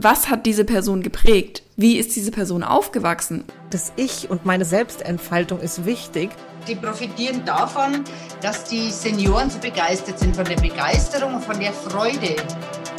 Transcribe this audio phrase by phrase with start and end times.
[0.00, 1.64] was hat diese Person geprägt?
[1.76, 3.42] Wie ist diese Person aufgewachsen?
[3.70, 6.30] Das Ich und meine Selbstentfaltung ist wichtig.
[6.68, 8.04] Die profitieren davon,
[8.40, 12.36] dass die Senioren so begeistert sind von der Begeisterung und von der Freude.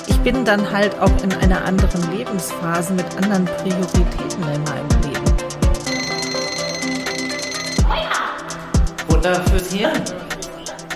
[0.07, 5.25] Ich bin dann halt auch in einer anderen Lebensphase mit anderen Prioritäten in meinem Leben.
[9.07, 10.03] Futter fürs Hirn.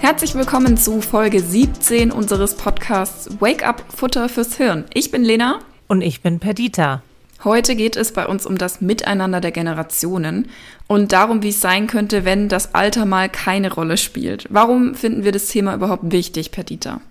[0.02, 4.84] Herzlich willkommen zu Folge 17 unseres Podcasts Wake Up Futter fürs Hirn.
[4.94, 5.60] Ich bin Lena.
[5.88, 7.02] Und ich bin Perdita.
[7.44, 10.50] Heute geht es bei uns um das Miteinander der Generationen
[10.88, 14.48] und darum, wie es sein könnte, wenn das Alter mal keine Rolle spielt.
[14.50, 17.02] Warum finden wir das Thema überhaupt wichtig, Perdita?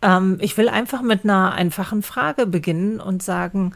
[0.00, 3.72] Ähm, ich will einfach mit einer einfachen Frage beginnen und sagen,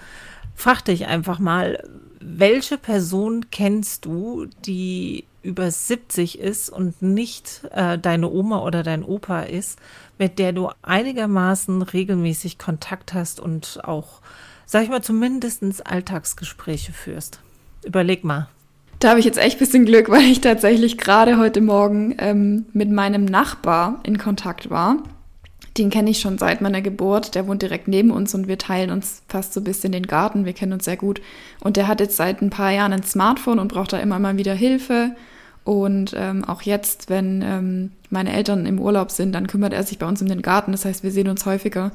[0.54, 1.82] frag dich einfach mal,
[2.20, 9.04] welche Person kennst du, die über 70 ist und nicht äh, deine Oma oder dein
[9.04, 9.78] Opa ist,
[10.18, 14.20] mit der du einigermaßen regelmäßig Kontakt hast und auch,
[14.64, 17.40] sag ich mal, zumindest Alltagsgespräche führst?
[17.84, 18.48] Überleg mal.
[18.98, 22.66] Da habe ich jetzt echt ein bisschen Glück, weil ich tatsächlich gerade heute Morgen ähm,
[22.72, 24.96] mit meinem Nachbar in Kontakt war.
[25.76, 27.34] Den kenne ich schon seit meiner Geburt.
[27.34, 30.46] Der wohnt direkt neben uns und wir teilen uns fast so ein bisschen den Garten.
[30.46, 31.20] Wir kennen uns sehr gut.
[31.60, 34.38] Und der hat jetzt seit ein paar Jahren ein Smartphone und braucht da immer mal
[34.38, 35.14] wieder Hilfe.
[35.64, 39.98] Und ähm, auch jetzt, wenn ähm, meine Eltern im Urlaub sind, dann kümmert er sich
[39.98, 40.72] bei uns um den Garten.
[40.72, 41.92] Das heißt, wir sehen uns häufiger.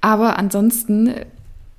[0.00, 1.26] Aber ansonsten äh,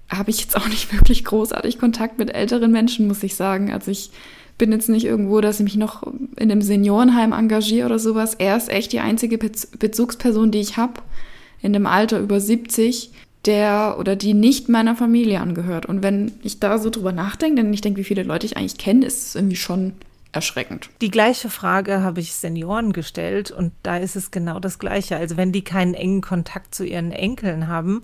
[0.10, 3.72] habe ich jetzt auch nicht wirklich großartig Kontakt mit älteren Menschen, muss ich sagen.
[3.72, 4.12] Also ich
[4.58, 6.04] bin jetzt nicht irgendwo, dass ich mich noch
[6.36, 8.36] in einem Seniorenheim engagiere oder sowas.
[8.36, 11.02] Er ist echt die einzige Bezugsperson, die ich habe
[11.62, 13.12] in dem Alter über 70,
[13.46, 15.86] der oder die nicht meiner Familie angehört.
[15.86, 18.78] Und wenn ich da so drüber nachdenke, denn ich denke, wie viele Leute ich eigentlich
[18.78, 19.94] kenne, ist es irgendwie schon
[20.34, 20.90] erschreckend.
[21.02, 25.16] Die gleiche Frage habe ich Senioren gestellt und da ist es genau das Gleiche.
[25.18, 28.04] Also wenn die keinen engen Kontakt zu ihren Enkeln haben,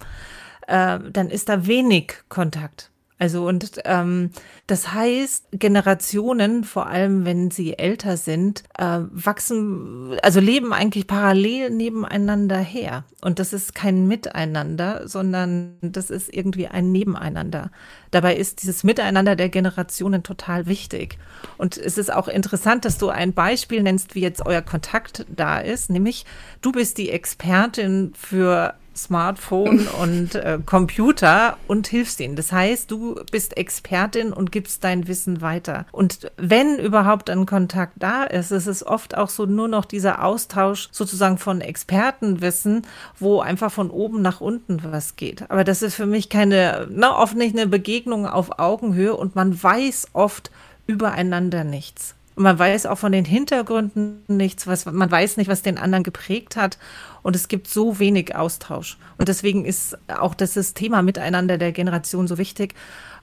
[0.68, 2.92] äh, dann ist da wenig Kontakt.
[3.20, 4.32] Also und ähm,
[4.66, 11.70] das heißt, Generationen, vor allem wenn sie älter sind, äh, wachsen, also leben eigentlich parallel
[11.70, 13.04] nebeneinander her.
[13.22, 17.72] Und das ist kein Miteinander, sondern das ist irgendwie ein Nebeneinander.
[18.12, 21.18] Dabei ist dieses Miteinander der Generationen total wichtig.
[21.58, 25.60] Und es ist auch interessant, dass du ein Beispiel nennst, wie jetzt euer Kontakt da
[25.60, 26.26] ist, nämlich
[26.62, 32.36] du bist die Expertin für Smartphone und äh, Computer und hilfst ihnen.
[32.36, 35.86] Das heißt, du bist Expertin und gibst dein Wissen weiter.
[35.92, 40.24] Und wenn überhaupt ein Kontakt da ist, ist es oft auch so nur noch dieser
[40.24, 42.84] Austausch sozusagen von Expertenwissen,
[43.20, 45.50] wo einfach von oben nach unten was geht.
[45.50, 49.62] Aber das ist für mich keine, na, oft nicht eine Begegnung auf Augenhöhe und man
[49.62, 50.52] weiß oft
[50.88, 52.16] übereinander nichts.
[52.40, 56.06] Und man weiß auch von den Hintergründen nichts, was, man weiß nicht, was den anderen
[56.06, 56.78] geprägt hat.
[57.22, 58.98] Und es gibt so wenig Austausch.
[59.18, 62.74] Und deswegen ist auch das Thema Miteinander der Generation so wichtig,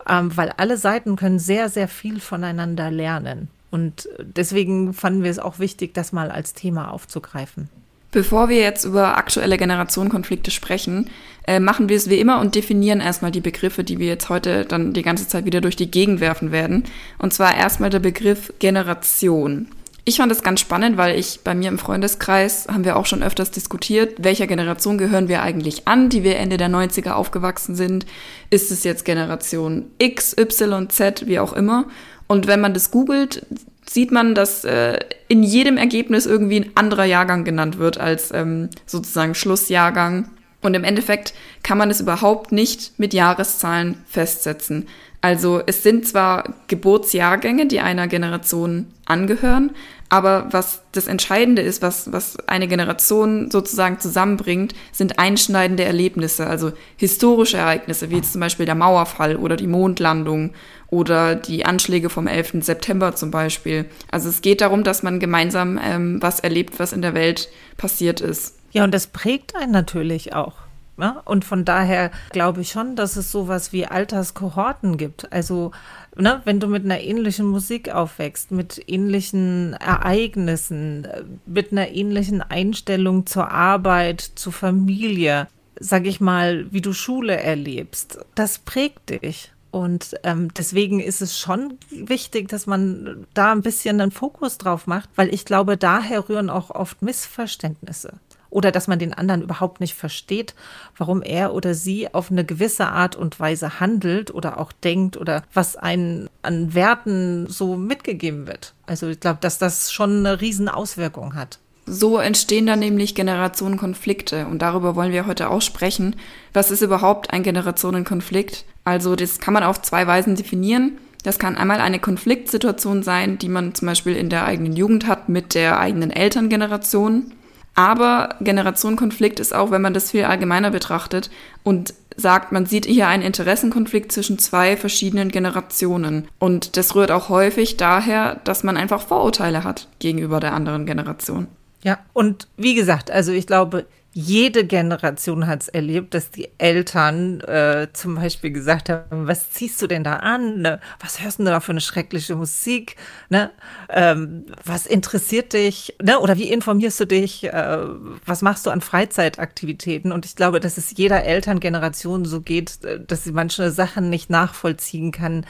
[0.09, 3.49] ähm, weil alle Seiten können sehr, sehr viel voneinander lernen.
[3.71, 7.69] Und deswegen fanden wir es auch wichtig, das mal als Thema aufzugreifen.
[8.13, 11.11] Bevor wir jetzt über aktuelle Generationenkonflikte sprechen,
[11.47, 14.65] äh, machen wir es wie immer und definieren erstmal die Begriffe, die wir jetzt heute
[14.65, 16.85] dann die ganze Zeit wieder durch die Gegend werfen werden.
[17.19, 19.69] Und zwar erstmal der Begriff Generation.
[20.09, 23.25] Ich fand das ganz spannend, weil ich bei mir im Freundeskreis haben wir auch schon
[23.25, 28.07] öfters diskutiert, welcher Generation gehören wir eigentlich an, die wir Ende der 90er aufgewachsen sind.
[28.49, 31.87] Ist es jetzt Generation X, Y, Z, wie auch immer?
[32.29, 33.45] Und wenn man das googelt,
[33.85, 38.69] sieht man, dass äh, in jedem Ergebnis irgendwie ein anderer Jahrgang genannt wird als ähm,
[38.87, 40.29] sozusagen Schlussjahrgang.
[40.63, 41.35] Und im Endeffekt
[41.65, 44.87] kann man es überhaupt nicht mit Jahreszahlen festsetzen.
[45.21, 49.73] Also es sind zwar Geburtsjahrgänge, die einer Generation angehören,
[50.09, 56.73] aber was das Entscheidende ist, was, was eine Generation sozusagen zusammenbringt, sind einschneidende Erlebnisse, also
[56.97, 60.53] historische Ereignisse, wie jetzt zum Beispiel der Mauerfall oder die Mondlandung
[60.89, 62.65] oder die Anschläge vom 11.
[62.65, 63.87] September zum Beispiel.
[64.11, 68.21] Also es geht darum, dass man gemeinsam ähm, was erlebt, was in der Welt passiert
[68.21, 68.57] ist.
[68.71, 70.55] Ja, und das prägt einen natürlich auch.
[70.99, 71.13] Ja?
[71.13, 71.23] Ne?
[71.25, 75.33] Und von daher glaube ich schon, dass es sowas wie Alterskohorten gibt.
[75.33, 75.73] Also,
[76.19, 81.07] ne, wenn du mit einer ähnlichen Musik aufwächst, mit ähnlichen Ereignissen,
[81.47, 85.49] mit einer ähnlichen Einstellung zur Arbeit, zur Familie,
[85.79, 89.53] sag ich mal, wie du Schule erlebst, das prägt dich.
[89.71, 94.87] Und ähm, deswegen ist es schon wichtig, dass man da ein bisschen einen Fokus drauf
[94.87, 98.15] macht, weil ich glaube, daher rühren auch oft Missverständnisse
[98.51, 100.55] oder dass man den anderen überhaupt nicht versteht,
[100.97, 105.43] warum er oder sie auf eine gewisse Art und Weise handelt oder auch denkt oder
[105.53, 108.75] was einen an Werten so mitgegeben wird.
[108.87, 111.59] Also ich glaube, dass das schon eine riesen Auswirkung hat.
[111.89, 116.17] So entstehen dann nämlich Generationenkonflikte und darüber wollen wir heute auch sprechen.
[116.53, 118.65] Was ist überhaupt ein Generationenkonflikt?
[118.85, 120.99] Also das kann man auf zwei Weisen definieren.
[121.23, 125.29] Das kann einmal eine Konfliktsituation sein, die man zum Beispiel in der eigenen Jugend hat
[125.29, 127.33] mit der eigenen Elterngeneration.
[127.77, 131.31] Aber Generationenkonflikt ist auch, wenn man das viel allgemeiner betrachtet
[131.63, 136.27] und sagt, man sieht hier einen Interessenkonflikt zwischen zwei verschiedenen Generationen.
[136.39, 141.49] Und das rührt auch häufig daher, dass man einfach Vorurteile hat gegenüber der anderen Generation.
[141.83, 143.85] Ja, und wie gesagt, also ich glaube,
[144.19, 149.83] jede Generation hat es erlebt, dass die Eltern äh, zum Beispiel gesagt haben, was ziehst
[149.83, 150.63] du denn da an?
[150.63, 150.81] Ne?
[151.01, 152.97] Was hörst du da für eine schreckliche Musik?
[153.29, 153.51] Ne?
[153.91, 155.97] Ähm, was interessiert dich?
[156.03, 156.19] Ne?
[156.19, 157.45] Oder wie informierst du dich?
[157.45, 157.79] Äh,
[158.25, 160.13] was machst du an Freizeitaktivitäten?
[160.13, 164.31] Und ich glaube, dass es jeder Elterngeneration so geht, äh, dass sie manche Sachen nicht
[164.31, 165.45] nachvollziehen kann,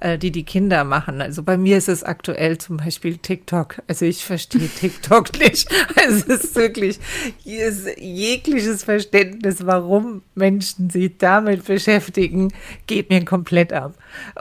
[0.00, 1.20] äh, die die Kinder machen.
[1.20, 3.82] Also bei mir ist es aktuell zum Beispiel TikTok.
[3.88, 5.68] Also ich verstehe TikTok nicht.
[5.96, 7.00] Also es ist wirklich,
[7.42, 12.52] hier ist jegliches Verständnis, warum Menschen sich damit beschäftigen,
[12.86, 13.94] geht mir komplett ab.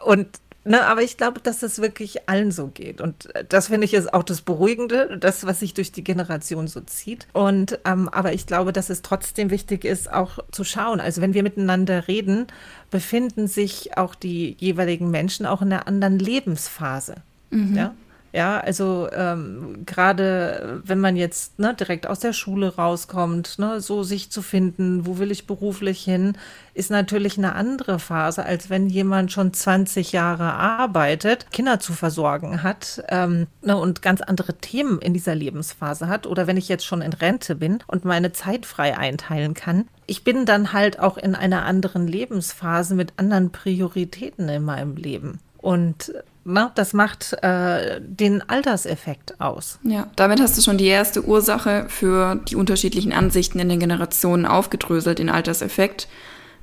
[0.03, 0.27] Und
[0.63, 3.01] Ne, aber ich glaube, dass das wirklich allen so geht.
[3.01, 6.81] Und das finde ich ist auch das Beruhigende, das, was sich durch die Generation so
[6.81, 7.27] zieht.
[7.33, 10.99] Und ähm, aber ich glaube, dass es trotzdem wichtig ist, auch zu schauen.
[10.99, 12.45] Also wenn wir miteinander reden,
[12.91, 17.15] befinden sich auch die jeweiligen Menschen auch in einer anderen Lebensphase.
[17.49, 17.75] Mhm.
[17.75, 17.95] Ja.
[18.33, 24.03] Ja, also ähm, gerade wenn man jetzt ne, direkt aus der Schule rauskommt, ne, so
[24.03, 26.37] sich zu finden, wo will ich beruflich hin,
[26.73, 32.63] ist natürlich eine andere Phase, als wenn jemand schon 20 Jahre arbeitet, Kinder zu versorgen
[32.63, 36.25] hat ähm, ne, und ganz andere Themen in dieser Lebensphase hat.
[36.25, 39.89] Oder wenn ich jetzt schon in Rente bin und meine Zeit frei einteilen kann.
[40.07, 45.39] Ich bin dann halt auch in einer anderen Lebensphase mit anderen Prioritäten in meinem Leben.
[45.57, 49.79] Und na, das macht äh, den Alterseffekt aus.
[49.83, 54.45] Ja, damit hast du schon die erste Ursache für die unterschiedlichen Ansichten in den Generationen
[54.45, 56.07] aufgedröselt, den Alterseffekt.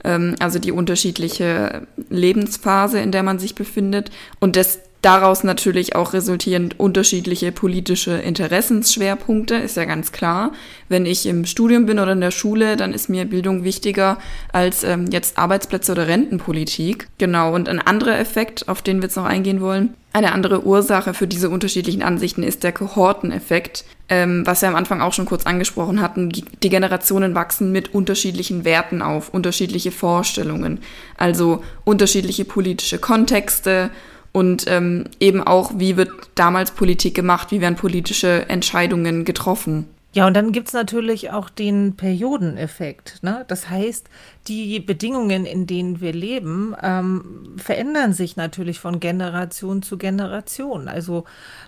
[0.04, 4.10] Ähm, also die unterschiedliche Lebensphase, in der man sich befindet.
[4.40, 10.52] Und das daraus natürlich auch resultierend unterschiedliche politische Interessensschwerpunkte, ist ja ganz klar.
[10.88, 14.18] Wenn ich im Studium bin oder in der Schule, dann ist mir Bildung wichtiger
[14.52, 17.08] als ähm, jetzt Arbeitsplätze oder Rentenpolitik.
[17.18, 21.14] Genau, und ein anderer Effekt, auf den wir jetzt noch eingehen wollen, eine andere Ursache
[21.14, 25.44] für diese unterschiedlichen Ansichten ist der Kohorteneffekt, ähm, was wir am Anfang auch schon kurz
[25.44, 26.30] angesprochen hatten.
[26.30, 30.80] Die Generationen wachsen mit unterschiedlichen Werten auf, unterschiedliche Vorstellungen,
[31.18, 33.90] also unterschiedliche politische Kontexte
[34.32, 39.86] und ähm, eben auch, wie wird damals Politik gemacht, wie werden politische Entscheidungen getroffen.
[40.14, 43.22] Ja, und dann gibt es natürlich auch den Periodeneffekt.
[43.22, 43.44] Ne?
[43.46, 44.08] Das heißt,
[44.48, 50.88] die Bedingungen, in denen wir leben, ähm, verändern sich natürlich von Generation zu Generation.
[50.88, 51.24] Also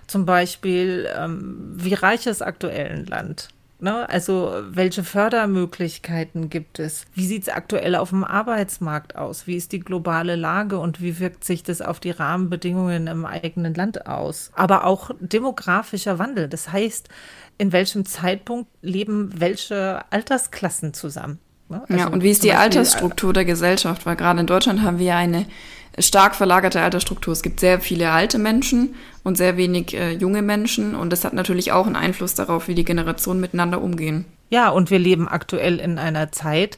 [0.07, 3.49] zum Beispiel, ähm, wie reich ist aktuell ein Land?
[3.81, 4.07] Ne?
[4.07, 7.05] Also welche Fördermöglichkeiten gibt es?
[7.15, 9.47] Wie sieht es aktuell auf dem Arbeitsmarkt aus?
[9.47, 13.73] Wie ist die globale Lage und wie wirkt sich das auf die Rahmenbedingungen im eigenen
[13.73, 14.51] Land aus?
[14.53, 16.47] Aber auch demografischer Wandel.
[16.47, 17.09] Das heißt,
[17.57, 21.39] in welchem Zeitpunkt leben welche Altersklassen zusammen?
[21.67, 21.81] Ne?
[21.89, 24.05] Also ja, und wie ist die Altersstruktur der Gesellschaft?
[24.05, 25.47] Weil gerade in Deutschland haben wir eine
[25.99, 27.33] stark verlagerte Altersstruktur.
[27.33, 31.33] Es gibt sehr viele alte Menschen und sehr wenig äh, junge Menschen und das hat
[31.33, 34.25] natürlich auch einen Einfluss darauf, wie die Generationen miteinander umgehen.
[34.49, 36.77] Ja, und wir leben aktuell in einer Zeit,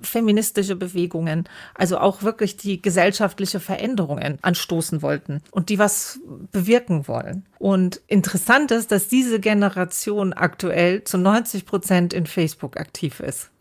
[0.03, 6.19] feministische Bewegungen, also auch wirklich die gesellschaftliche Veränderungen anstoßen wollten und die was
[6.53, 7.45] bewirken wollen.
[7.59, 13.51] Und interessant ist, dass diese Generation aktuell zu 90 Prozent in Facebook aktiv ist.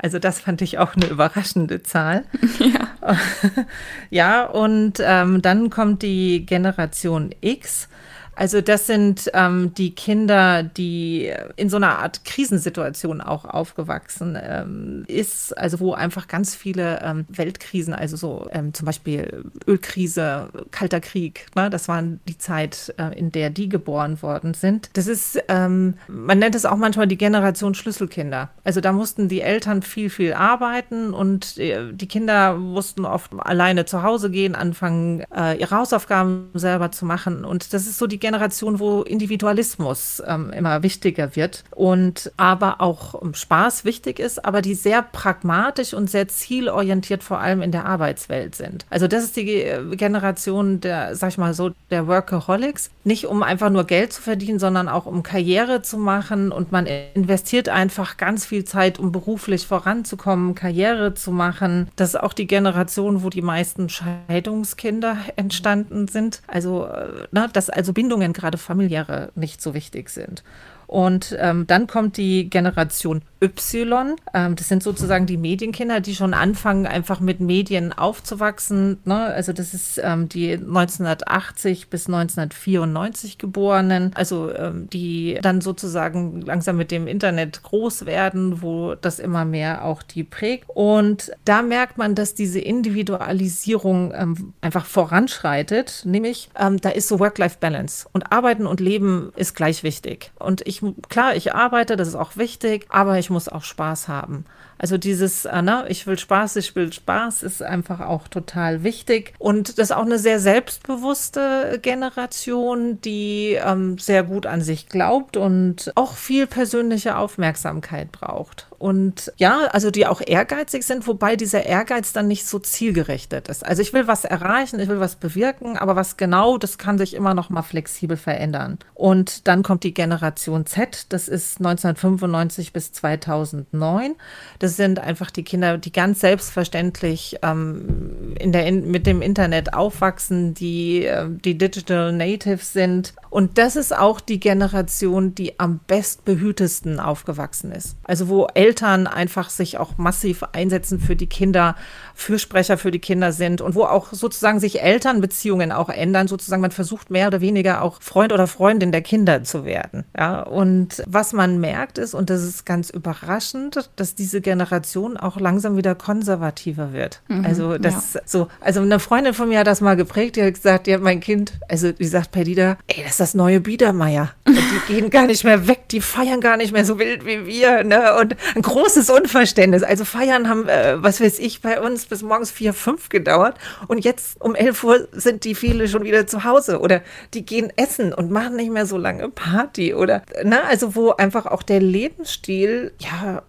[0.00, 2.24] Also das fand ich auch eine überraschende Zahl.
[2.58, 3.16] Ja,
[4.10, 7.88] ja und ähm, dann kommt die Generation X.
[8.38, 15.04] Also das sind ähm, die Kinder, die in so einer Art Krisensituation auch aufgewachsen ähm,
[15.08, 21.00] ist, also wo einfach ganz viele ähm, Weltkrisen, also so ähm, zum Beispiel Ölkrise, Kalter
[21.00, 24.90] Krieg, ne, das waren die Zeit, äh, in der die geboren worden sind.
[24.92, 28.50] Das ist, ähm, man nennt es auch manchmal die Generation Schlüsselkinder.
[28.62, 33.84] Also da mussten die Eltern viel, viel arbeiten und äh, die Kinder mussten oft alleine
[33.84, 37.44] zu Hause gehen, anfangen, äh, ihre Hausaufgaben selber zu machen.
[37.44, 43.22] Und das ist so die Generation, wo Individualismus ähm, immer wichtiger wird und aber auch
[43.22, 47.86] ähm, Spaß wichtig ist, aber die sehr pragmatisch und sehr zielorientiert vor allem in der
[47.86, 48.86] Arbeitswelt sind.
[48.90, 52.90] Also das ist die äh, Generation der, sag ich mal so, der Workaholics.
[53.04, 56.86] Nicht um einfach nur Geld zu verdienen, sondern auch um Karriere zu machen und man
[56.86, 61.88] investiert einfach ganz viel Zeit, um beruflich voranzukommen, Karriere zu machen.
[61.96, 66.42] Das ist auch die Generation, wo die meisten Scheidungskinder entstanden sind.
[66.46, 70.42] Also, äh, ne, dass also Bindung Bindungen, gerade familiäre, nicht so wichtig sind.
[70.88, 74.16] Und ähm, dann kommt die Generation Y.
[74.34, 78.98] Ähm, das sind sozusagen die Medienkinder, die schon anfangen, einfach mit Medien aufzuwachsen.
[79.04, 79.14] Ne?
[79.14, 86.76] Also das ist ähm, die 1980 bis 1994 Geborenen, also ähm, die dann sozusagen langsam
[86.78, 90.64] mit dem Internet groß werden, wo das immer mehr auch die prägt.
[90.68, 97.20] Und da merkt man, dass diese Individualisierung ähm, einfach voranschreitet, nämlich ähm, da ist so
[97.20, 100.32] Work-Life-Balance und Arbeiten und Leben ist gleich wichtig.
[100.38, 104.08] Und ich ich, klar, ich arbeite, das ist auch wichtig, aber ich muss auch Spaß
[104.08, 104.44] haben.
[104.78, 109.34] Also dieses, äh, ne, ich will Spaß, ich will Spaß, ist einfach auch total wichtig.
[109.38, 115.36] Und das ist auch eine sehr selbstbewusste Generation, die ähm, sehr gut an sich glaubt
[115.36, 118.68] und auch viel persönliche Aufmerksamkeit braucht.
[118.78, 123.66] Und ja, also die auch ehrgeizig sind, wobei dieser Ehrgeiz dann nicht so zielgerichtet ist.
[123.66, 127.14] Also ich will was erreichen, ich will was bewirken, aber was genau, das kann sich
[127.14, 128.78] immer noch mal flexibel verändern.
[128.94, 134.14] Und dann kommt die Generation Z, das ist 1995 bis 2009.
[134.60, 139.22] Das das sind einfach die Kinder, die ganz selbstverständlich ähm, in der, in, mit dem
[139.22, 143.14] Internet aufwachsen, die, äh, die Digital Natives sind.
[143.30, 147.96] Und das ist auch die Generation, die am bestbehütesten aufgewachsen ist.
[148.04, 151.74] Also wo Eltern einfach sich auch massiv einsetzen für die Kinder,
[152.18, 156.26] Fürsprecher für die Kinder sind und wo auch sozusagen sich Elternbeziehungen auch ändern.
[156.26, 160.04] Sozusagen man versucht mehr oder weniger auch Freund oder Freundin der Kinder zu werden.
[160.18, 165.38] Ja, und was man merkt ist, und das ist ganz überraschend, dass diese Generation auch
[165.38, 167.22] langsam wieder konservativer wird.
[167.28, 168.20] Mhm, also das ja.
[168.24, 171.20] so, also eine Freundin von mir hat das mal geprägt, die hat gesagt, hat mein
[171.20, 174.32] Kind, also die sagt Perdida, ey, das ist das neue Biedermeier.
[174.48, 177.84] die gehen gar nicht mehr weg, die feiern gar nicht mehr so wild wie wir,
[177.84, 178.16] ne?
[178.20, 179.84] Und ein großes Unverständnis.
[179.84, 184.04] Also feiern haben, äh, was weiß ich, bei uns bis morgens vier, fünf gedauert und
[184.04, 187.02] jetzt um elf Uhr sind die viele schon wieder zu Hause oder
[187.34, 190.64] die gehen essen und machen nicht mehr so lange Party oder, ne?
[190.64, 193.42] Also wo einfach auch der Lebensstil, ja,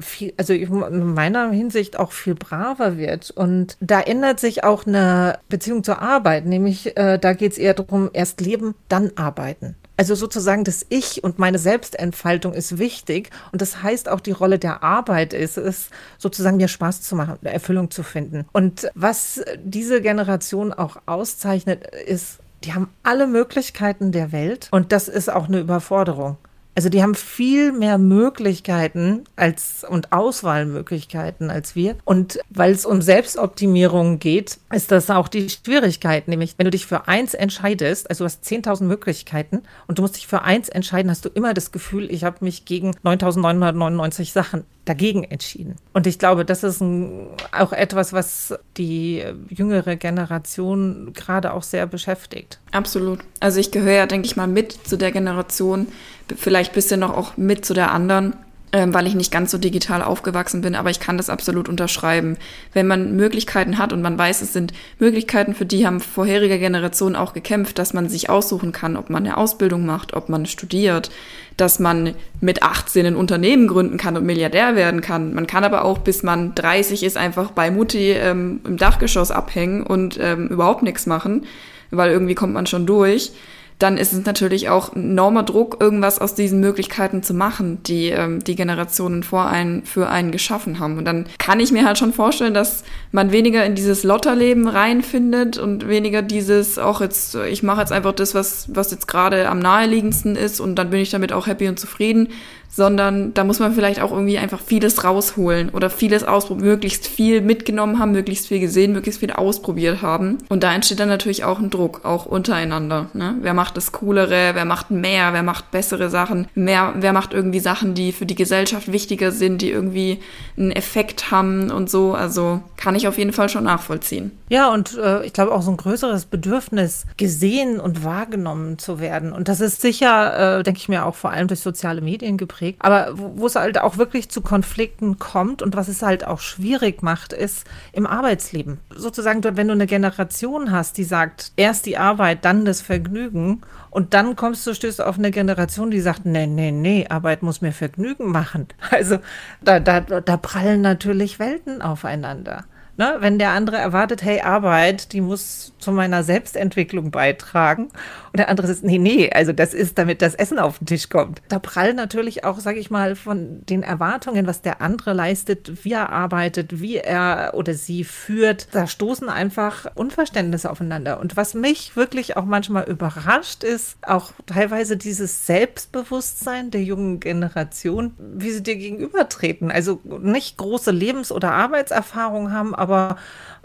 [0.00, 3.30] viel, also in meiner Hinsicht auch viel braver wird.
[3.30, 7.74] Und da ändert sich auch eine Beziehung zur Arbeit, nämlich äh, da geht es eher
[7.74, 9.76] darum, erst leben, dann arbeiten.
[9.96, 13.30] Also sozusagen das Ich und meine Selbstentfaltung ist wichtig.
[13.52, 17.38] Und das heißt auch die Rolle der Arbeit ist es, sozusagen mir Spaß zu machen,
[17.42, 18.44] Erfüllung zu finden.
[18.52, 24.68] Und was diese Generation auch auszeichnet, ist, die haben alle Möglichkeiten der Welt.
[24.72, 26.38] Und das ist auch eine Überforderung.
[26.74, 31.96] Also die haben viel mehr Möglichkeiten als und Auswahlmöglichkeiten als wir.
[32.04, 36.26] Und weil es um Selbstoptimierung geht, ist das auch die Schwierigkeit.
[36.26, 40.16] Nämlich, wenn du dich für eins entscheidest, also du hast 10.000 Möglichkeiten und du musst
[40.16, 44.64] dich für eins entscheiden, hast du immer das Gefühl, ich habe mich gegen 9.999 Sachen
[44.84, 45.76] dagegen entschieden.
[45.92, 51.86] Und ich glaube, das ist ein, auch etwas, was die jüngere Generation gerade auch sehr
[51.86, 52.60] beschäftigt.
[52.72, 53.20] Absolut.
[53.40, 55.88] Also ich gehöre ja, denke ich mal, mit zu der Generation,
[56.36, 58.34] vielleicht bisschen noch auch mit zu der anderen,
[58.74, 62.36] weil ich nicht ganz so digital aufgewachsen bin, aber ich kann das absolut unterschreiben.
[62.72, 67.14] Wenn man Möglichkeiten hat und man weiß, es sind Möglichkeiten, für die haben vorherige Generationen
[67.14, 71.10] auch gekämpft, dass man sich aussuchen kann, ob man eine Ausbildung macht, ob man studiert,
[71.56, 75.34] dass man mit 18 ein Unternehmen gründen kann und Milliardär werden kann.
[75.34, 79.84] Man kann aber auch, bis man 30 ist, einfach bei Mutti ähm, im Dachgeschoss abhängen
[79.84, 81.46] und ähm, überhaupt nichts machen,
[81.92, 83.32] weil irgendwie kommt man schon durch
[83.78, 88.42] dann ist es natürlich auch enormer Druck, irgendwas aus diesen Möglichkeiten zu machen, die ähm,
[88.42, 90.98] die Generationen vor einen für einen geschaffen haben.
[90.98, 95.58] Und dann kann ich mir halt schon vorstellen, dass man weniger in dieses Lotterleben reinfindet
[95.58, 99.58] und weniger dieses auch jetzt, ich mache jetzt einfach das, was, was jetzt gerade am
[99.58, 102.28] naheliegendsten ist und dann bin ich damit auch happy und zufrieden,
[102.74, 107.40] sondern da muss man vielleicht auch irgendwie einfach vieles rausholen oder vieles ausprobieren, möglichst viel
[107.40, 110.38] mitgenommen haben, möglichst viel gesehen, möglichst viel ausprobiert haben.
[110.48, 113.06] Und da entsteht dann natürlich auch ein Druck, auch untereinander.
[113.14, 113.36] Ne?
[113.40, 117.60] Wer macht das Coolere, wer macht mehr, wer macht bessere Sachen, mehr, wer macht irgendwie
[117.60, 120.18] Sachen, die für die Gesellschaft wichtiger sind, die irgendwie
[120.56, 122.14] einen Effekt haben und so.
[122.14, 124.32] Also kann ich auf jeden Fall schon nachvollziehen.
[124.48, 129.32] Ja, und äh, ich glaube auch so ein größeres Bedürfnis, gesehen und wahrgenommen zu werden.
[129.32, 132.63] Und das ist sicher, äh, denke ich mir, auch vor allem durch soziale Medien geprägt
[132.64, 132.84] kriegt.
[132.84, 137.02] Aber wo es halt auch wirklich zu Konflikten kommt und was es halt auch schwierig
[137.02, 138.80] macht, ist im Arbeitsleben.
[138.94, 144.14] Sozusagen, wenn du eine Generation hast, die sagt, erst die Arbeit, dann das Vergnügen und
[144.14, 147.72] dann kommst du, stößt auf eine Generation, die sagt, nee, nee, nee, Arbeit muss mir
[147.72, 148.68] Vergnügen machen.
[148.90, 149.18] Also
[149.60, 152.64] da, da, da prallen natürlich Welten aufeinander.
[152.96, 153.16] Ne?
[153.20, 157.84] Wenn der andere erwartet, hey, Arbeit, die muss zu meiner Selbstentwicklung beitragen.
[157.84, 161.08] Und der andere sagt, nee, nee, also das ist, damit das Essen auf den Tisch
[161.08, 161.42] kommt.
[161.48, 165.92] Da prallen natürlich auch, sage ich mal, von den Erwartungen, was der andere leistet, wie
[165.92, 168.68] er arbeitet, wie er oder sie führt.
[168.72, 171.20] Da stoßen einfach Unverständnisse aufeinander.
[171.20, 178.14] Und was mich wirklich auch manchmal überrascht, ist auch teilweise dieses Selbstbewusstsein der jungen Generation,
[178.18, 179.70] wie sie dir gegenübertreten.
[179.70, 183.16] Also nicht große Lebens- oder Arbeitserfahrung haben, aber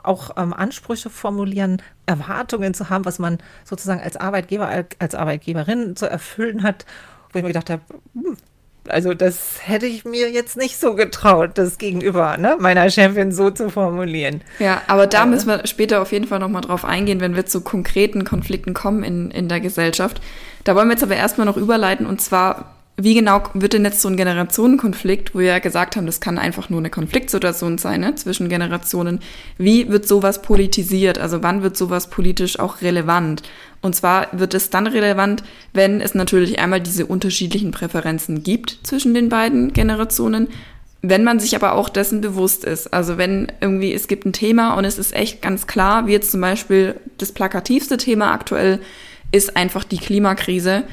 [0.03, 6.05] auch ähm, Ansprüche formulieren, Erwartungen zu haben, was man sozusagen als Arbeitgeber, als Arbeitgeberin zu
[6.05, 6.85] erfüllen hat,
[7.31, 7.81] wo ich mir gedacht habe,
[8.13, 8.37] hm,
[8.87, 13.51] also das hätte ich mir jetzt nicht so getraut, das gegenüber ne, meiner Chefin so
[13.51, 14.41] zu formulieren.
[14.57, 17.45] Ja, aber da äh, müssen wir später auf jeden Fall nochmal drauf eingehen, wenn wir
[17.45, 20.21] zu konkreten Konflikten kommen in, in der Gesellschaft.
[20.63, 24.01] Da wollen wir jetzt aber erstmal noch überleiten und zwar wie genau wird denn jetzt
[24.01, 28.01] so ein Generationenkonflikt, wo wir ja gesagt haben, das kann einfach nur eine Konfliktsituation sein
[28.01, 29.19] ne, zwischen Generationen.
[29.57, 31.17] Wie wird sowas politisiert?
[31.17, 33.43] Also wann wird sowas politisch auch relevant?
[33.81, 39.13] Und zwar wird es dann relevant, wenn es natürlich einmal diese unterschiedlichen Präferenzen gibt zwischen
[39.13, 40.49] den beiden Generationen,
[41.01, 42.93] wenn man sich aber auch dessen bewusst ist.
[42.93, 46.31] Also wenn irgendwie es gibt ein Thema und es ist echt ganz klar, wie jetzt
[46.31, 48.79] zum Beispiel das plakativste Thema aktuell
[49.31, 50.83] ist einfach die Klimakrise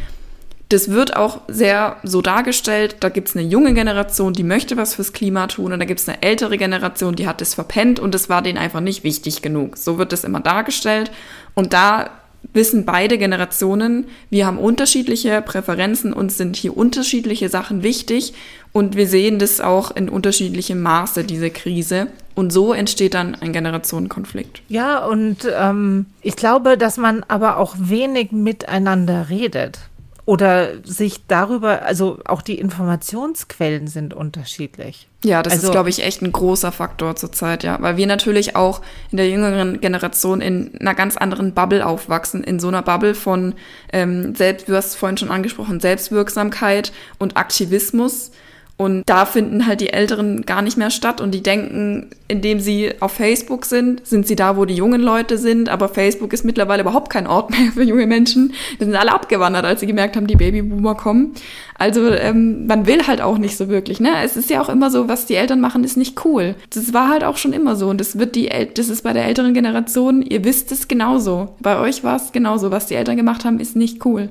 [0.68, 5.12] das wird auch sehr so dargestellt, da gibt's eine junge Generation, die möchte was fürs
[5.12, 8.42] Klima tun und da gibt's eine ältere Generation, die hat es verpennt und es war
[8.42, 9.76] denen einfach nicht wichtig genug.
[9.76, 11.12] So wird das immer dargestellt
[11.55, 12.11] und da
[12.52, 18.35] wissen beide Generationen, wir haben unterschiedliche Präferenzen und sind hier unterschiedliche Sachen wichtig
[18.72, 22.09] und wir sehen das auch in unterschiedlichem Maße, diese Krise.
[22.35, 24.61] Und so entsteht dann ein Generationenkonflikt.
[24.68, 29.79] Ja, und ähm, ich glaube, dass man aber auch wenig miteinander redet
[30.26, 35.08] oder sich darüber, also auch die Informationsquellen sind unterschiedlich.
[35.24, 37.80] Ja, das also, ist, glaube ich, echt ein großer Faktor zurzeit, ja.
[37.80, 42.58] Weil wir natürlich auch in der jüngeren Generation in einer ganz anderen Bubble aufwachsen, in
[42.58, 43.54] so einer Bubble von
[43.92, 48.32] ähm, selbst, du hast es vorhin schon angesprochen, Selbstwirksamkeit und Aktivismus.
[48.78, 52.92] Und da finden halt die Älteren gar nicht mehr statt und die denken, indem sie
[53.00, 55.70] auf Facebook sind, sind sie da, wo die jungen Leute sind.
[55.70, 58.52] Aber Facebook ist mittlerweile überhaupt kein Ort mehr für junge Menschen.
[58.78, 61.32] Die sind alle abgewandert, als sie gemerkt haben, die Babyboomer kommen.
[61.78, 63.98] Also ähm, man will halt auch nicht so wirklich.
[63.98, 64.10] Ne?
[64.22, 66.54] Es ist ja auch immer so, was die Eltern machen, ist nicht cool.
[66.68, 69.14] Das war halt auch schon immer so und das wird die, El das ist bei
[69.14, 70.20] der älteren Generation.
[70.20, 71.56] Ihr wisst es genauso.
[71.60, 72.70] Bei euch war es genauso.
[72.70, 74.28] Was die Eltern gemacht haben, ist nicht cool.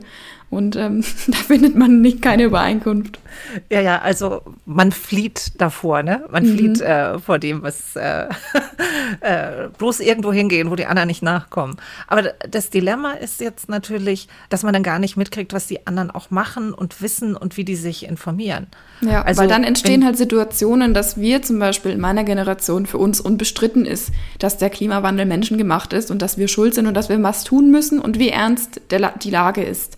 [0.49, 3.19] Und ähm, da findet man nicht keine Übereinkunft.
[3.69, 6.23] Ja, ja, also man flieht davor, ne?
[6.31, 6.57] Man mhm.
[6.57, 8.27] flieht äh, vor dem, was äh,
[9.21, 11.77] äh, bloß irgendwo hingehen, wo die anderen nicht nachkommen.
[12.07, 16.11] Aber das Dilemma ist jetzt natürlich, dass man dann gar nicht mitkriegt, was die anderen
[16.11, 18.67] auch machen und wissen und wie die sich informieren.
[19.01, 22.97] Ja, also, weil dann entstehen halt Situationen, dass wir zum Beispiel in meiner Generation für
[22.97, 27.09] uns unbestritten ist, dass der Klimawandel menschengemacht ist und dass wir schuld sind und dass
[27.09, 29.97] wir was tun müssen und wie ernst der, die Lage ist.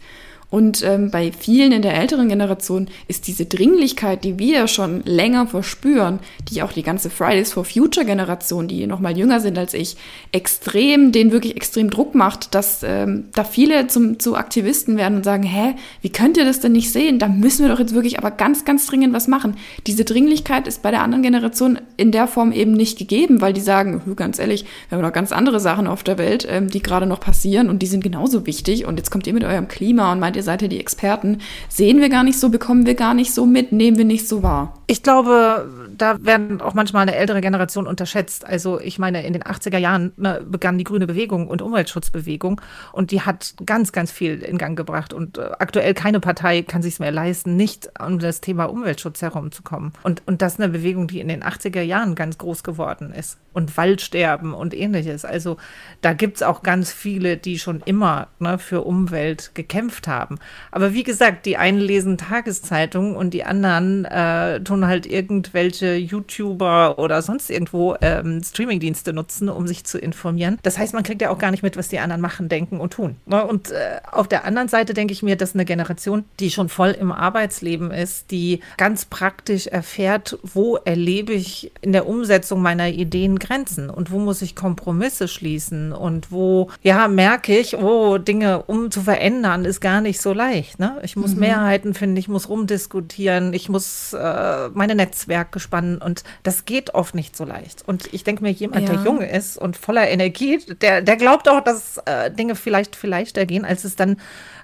[0.50, 5.46] Und ähm, bei vielen in der älteren Generation ist diese Dringlichkeit, die wir schon länger
[5.46, 9.74] verspüren, die auch die ganze Fridays for Future Generation, die noch mal jünger sind als
[9.74, 9.98] ich,
[10.32, 15.26] extrem, denen wirklich extrem Druck macht, dass ähm, da viele zum, zu Aktivisten werden und
[15.26, 17.20] sagen, hä, wie könnt ihr das denn nicht sehen?
[17.20, 19.58] Da müssen wir doch jetzt wirklich aber ganz, ganz dringend was machen.
[19.86, 23.60] Diese Dringlichkeit ist bei der anderen Generation in der Form eben nicht gegeben, weil die
[23.60, 27.06] sagen, ganz ehrlich, wir haben noch ganz andere Sachen auf der Welt, ähm, die gerade
[27.06, 30.22] noch passieren und die sind genauso wichtig und jetzt kommt ihr mit eurem Klima und
[30.22, 33.34] meint, ihr seid ja die Experten, sehen wir gar nicht so, bekommen wir gar nicht
[33.34, 34.77] so mit, nehmen wir nicht so wahr.
[34.90, 38.46] Ich glaube, da werden auch manchmal eine ältere Generation unterschätzt.
[38.46, 42.62] Also ich meine, in den 80er Jahren ne, begann die grüne Bewegung und Umweltschutzbewegung
[42.94, 45.12] und die hat ganz, ganz viel in Gang gebracht.
[45.12, 49.92] Und äh, aktuell keine Partei kann sich mehr leisten, nicht um das Thema Umweltschutz herumzukommen.
[50.04, 53.40] Und, und das ist eine Bewegung, die in den 80er Jahren ganz groß geworden ist.
[53.52, 55.26] Und Waldsterben und ähnliches.
[55.26, 55.58] Also
[56.00, 60.40] da gibt es auch ganz viele, die schon immer ne, für Umwelt gekämpft haben.
[60.72, 67.00] Aber wie gesagt, die einen lesen Tageszeitungen und die anderen äh, tun halt irgendwelche YouTuber
[67.00, 70.60] oder sonst irgendwo ähm, Streamingdienste nutzen, um sich zu informieren.
[70.64, 72.94] Das heißt, man kriegt ja auch gar nicht mit, was die anderen machen, denken und
[72.94, 73.16] tun.
[73.26, 73.46] Ne?
[73.46, 76.92] Und äh, auf der anderen Seite denke ich mir, dass eine Generation, die schon voll
[76.92, 83.40] im Arbeitsleben ist, die ganz praktisch erfährt, wo erlebe ich in der Umsetzung meiner Ideen
[83.40, 88.92] Grenzen und wo muss ich Kompromisse schließen und wo, ja, merke ich, oh, Dinge um
[88.92, 90.80] zu verändern ist gar nicht so leicht.
[90.80, 91.00] Ne?
[91.04, 91.42] Ich muss mhm.
[91.42, 97.16] Mehrheiten finden, ich muss rumdiskutieren, ich muss äh, meine Netzwerke spannen und das geht oft
[97.16, 97.84] nicht so leicht.
[97.88, 98.96] Und ich denke mir, jemand, ja.
[98.96, 103.10] der jung ist und voller Energie, der, der glaubt auch, dass äh, Dinge vielleicht viel
[103.10, 104.18] leichter gehen, als es dann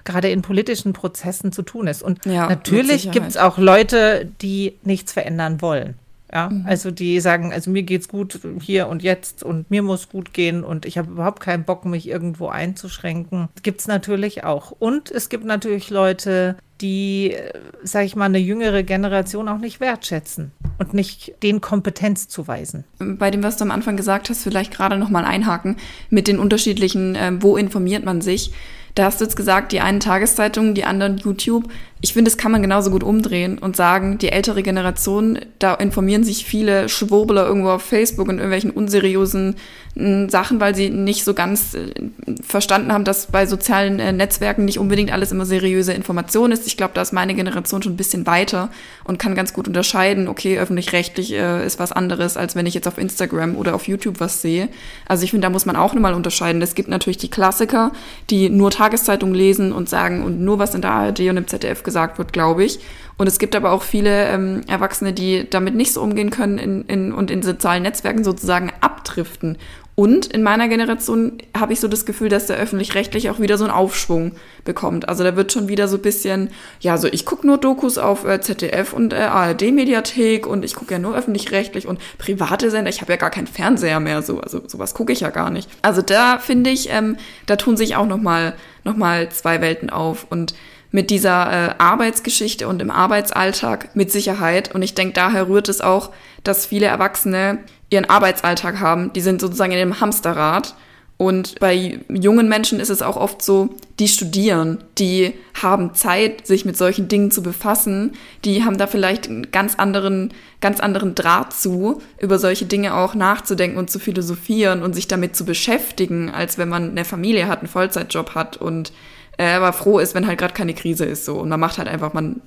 [0.04, 2.02] gerade in politischen Prozessen zu tun ist.
[2.02, 5.94] Und ja, natürlich gibt es auch Leute, die nichts verändern wollen.
[6.34, 6.64] Ja, mhm.
[6.66, 10.64] also die sagen, also mir geht's gut hier und jetzt und mir muss gut gehen
[10.64, 13.48] und ich habe überhaupt keinen Bock, mich irgendwo einzuschränken.
[13.62, 14.72] Gibt es natürlich auch.
[14.72, 17.36] Und es gibt natürlich Leute, die,
[17.84, 22.82] sage ich mal, eine jüngere Generation auch nicht wertschätzen und nicht den Kompetenz zuweisen.
[22.98, 25.76] Bei dem, was du am Anfang gesagt hast, vielleicht gerade noch mal einhaken
[26.10, 28.50] mit den unterschiedlichen, äh, wo informiert man sich.
[28.96, 31.68] Da hast du jetzt gesagt, die einen Tageszeitungen, die anderen YouTube
[32.04, 36.22] ich finde, das kann man genauso gut umdrehen und sagen, die ältere Generation, da informieren
[36.22, 39.56] sich viele Schwurbler irgendwo auf Facebook und irgendwelchen unseriösen
[39.96, 41.94] äh, Sachen, weil sie nicht so ganz äh,
[42.42, 46.66] verstanden haben, dass bei sozialen äh, Netzwerken nicht unbedingt alles immer seriöse Information ist.
[46.66, 48.68] Ich glaube, da ist meine Generation schon ein bisschen weiter
[49.04, 52.86] und kann ganz gut unterscheiden, okay, öffentlich-rechtlich äh, ist was anderes, als wenn ich jetzt
[52.86, 54.68] auf Instagram oder auf YouTube was sehe.
[55.08, 56.60] Also ich finde, da muss man auch nochmal unterscheiden.
[56.60, 57.92] Es gibt natürlich die Klassiker,
[58.28, 61.82] die nur Tageszeitungen lesen und sagen und nur was in der ARD und im ZDF
[61.82, 62.80] gesagt gesagt wird, glaube ich.
[63.16, 66.82] Und es gibt aber auch viele ähm, Erwachsene, die damit nicht so umgehen können in,
[66.86, 69.56] in, und in sozialen Netzwerken sozusagen abdriften.
[69.96, 73.62] Und in meiner Generation habe ich so das Gefühl, dass der öffentlich-rechtlich auch wieder so
[73.62, 74.32] einen Aufschwung
[74.64, 75.08] bekommt.
[75.08, 78.26] Also da wird schon wieder so ein bisschen, ja, so ich gucke nur Dokus auf
[78.26, 82.90] äh, ZDF und äh, ARD-Mediathek und ich gucke ja nur öffentlich-rechtlich und private Sender.
[82.90, 85.70] Ich habe ja gar keinen Fernseher mehr, so also sowas gucke ich ja gar nicht.
[85.82, 89.90] Also da finde ich, ähm, da tun sich auch noch mal, noch mal zwei Welten
[89.90, 90.54] auf und
[90.94, 94.72] mit dieser äh, Arbeitsgeschichte und im Arbeitsalltag mit Sicherheit.
[94.76, 96.12] Und ich denke, daher rührt es auch,
[96.44, 97.58] dass viele Erwachsene
[97.90, 99.12] ihren Arbeitsalltag haben.
[99.12, 100.76] Die sind sozusagen in dem Hamsterrad.
[101.16, 106.64] Und bei jungen Menschen ist es auch oft so, die studieren, die haben Zeit, sich
[106.64, 108.12] mit solchen Dingen zu befassen,
[108.44, 113.16] die haben da vielleicht einen ganz anderen, ganz anderen Draht zu, über solche Dinge auch
[113.16, 117.60] nachzudenken und zu philosophieren und sich damit zu beschäftigen, als wenn man eine Familie hat,
[117.60, 118.92] einen Vollzeitjob hat und
[119.38, 121.38] äh, aber froh ist, wenn halt gerade keine Krise ist so.
[121.40, 122.40] Und man macht halt einfach, man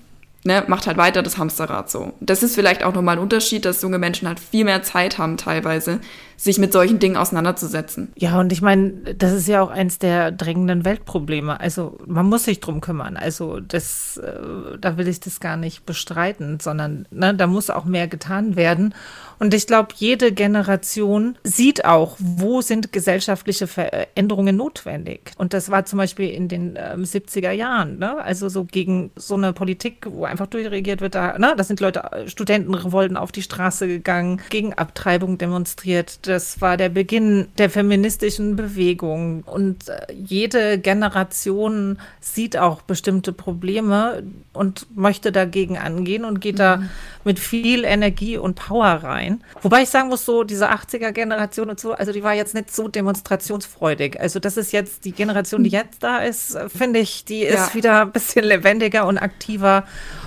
[0.48, 2.14] ne, macht halt weiter das Hamsterrad so.
[2.20, 5.38] Das ist vielleicht auch nochmal ein Unterschied, dass junge Menschen halt viel mehr Zeit haben
[5.38, 6.00] teilweise,
[6.38, 8.12] sich mit solchen Dingen auseinanderzusetzen.
[8.16, 11.60] Ja, und ich meine, das ist ja auch eins der drängenden Weltprobleme.
[11.60, 13.18] Also man muss sich drum kümmern.
[13.18, 17.86] Also das, äh, da will ich das gar nicht bestreiten, sondern ne, da muss auch
[17.86, 18.94] mehr getan werden.
[19.40, 25.32] Und ich glaube, jede Generation sieht auch, wo sind gesellschaftliche Veränderungen notwendig.
[25.38, 28.18] Und das war zum Beispiel in den äh, 70er Jahren, ne?
[28.22, 31.54] also so gegen so eine Politik, wo einfach durchregiert wird, da, ne?
[31.56, 36.28] da sind Leute, Studentenrevolten auf die Straße gegangen, gegen Abtreibung demonstriert.
[36.28, 39.44] Das war der Beginn der feministischen Bewegung.
[39.46, 44.24] Und äh, jede Generation sieht auch bestimmte Probleme
[44.54, 46.60] und möchte dagegen angehen und geht mhm.
[46.60, 46.84] da
[47.24, 49.27] mit viel Energie und Power rein.
[49.62, 52.88] Wobei ich sagen muss, so diese 80er-Generation und so, also die war jetzt nicht so
[52.88, 54.20] demonstrationsfreudig.
[54.20, 57.74] Also das ist jetzt die Generation, die jetzt da ist, finde ich, die ist ja.
[57.74, 59.84] wieder ein bisschen lebendiger und aktiver.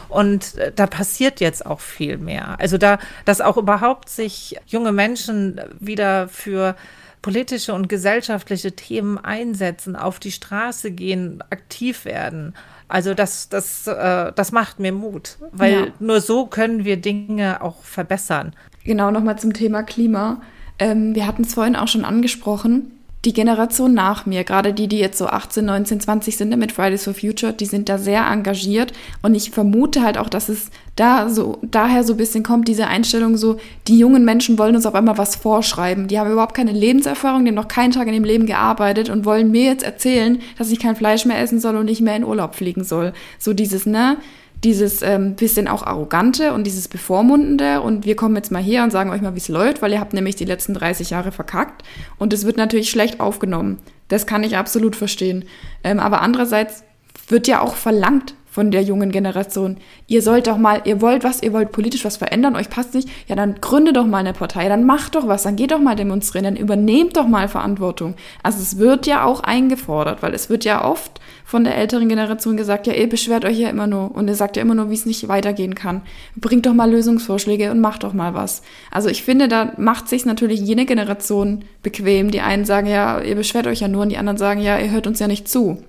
[0.08, 2.58] Und äh, da passiert jetzt auch viel mehr.
[2.58, 6.76] Also da, dass auch überhaupt sich junge Menschen wieder für
[7.22, 12.54] politische und gesellschaftliche Themen einsetzen, auf die Straße gehen, aktiv werden.
[12.88, 15.86] Also das, das, äh, das macht mir Mut, weil ja.
[16.00, 18.54] nur so können wir Dinge auch verbessern.
[18.84, 20.40] Genau, nochmal zum Thema Klima.
[20.78, 22.92] Ähm, wir hatten es vorhin auch schon angesprochen
[23.26, 27.04] die Generation nach mir, gerade die, die jetzt so 18, 19, 20 sind mit Fridays
[27.04, 31.28] for Future, die sind da sehr engagiert und ich vermute halt auch, dass es da
[31.28, 34.94] so daher so ein bisschen kommt, diese Einstellung so, die jungen Menschen wollen uns auf
[34.94, 36.08] einmal was vorschreiben.
[36.08, 39.26] Die haben überhaupt keine Lebenserfahrung, die haben noch keinen Tag in dem Leben gearbeitet und
[39.26, 42.24] wollen mir jetzt erzählen, dass ich kein Fleisch mehr essen soll und nicht mehr in
[42.24, 43.12] Urlaub fliegen soll.
[43.38, 44.16] So dieses, ne?
[44.64, 48.90] Dieses ähm, bisschen auch arrogante und dieses bevormundende und wir kommen jetzt mal her und
[48.90, 51.82] sagen euch mal, wie es läuft, weil ihr habt nämlich die letzten 30 Jahre verkackt
[52.18, 53.78] und es wird natürlich schlecht aufgenommen.
[54.08, 55.44] Das kann ich absolut verstehen.
[55.82, 56.84] Ähm, aber andererseits
[57.28, 59.76] wird ja auch verlangt, von der jungen Generation.
[60.06, 63.08] Ihr sollt doch mal, ihr wollt was, ihr wollt politisch was verändern, euch passt nicht,
[63.28, 65.94] ja dann gründet doch mal eine Partei, dann macht doch was, dann geht doch mal
[65.94, 68.14] demonstrieren, dann übernehmt doch mal Verantwortung.
[68.42, 72.56] Also es wird ja auch eingefordert, weil es wird ja oft von der älteren Generation
[72.56, 74.94] gesagt, ja ihr beschwert euch ja immer nur und ihr sagt ja immer nur, wie
[74.94, 76.02] es nicht weitergehen kann.
[76.36, 78.62] Bringt doch mal Lösungsvorschläge und macht doch mal was.
[78.90, 82.30] Also ich finde, da macht sich natürlich jene Generation bequem.
[82.30, 84.90] Die einen sagen ja, ihr beschwert euch ja nur und die anderen sagen ja, ihr
[84.90, 85.82] hört uns ja nicht zu.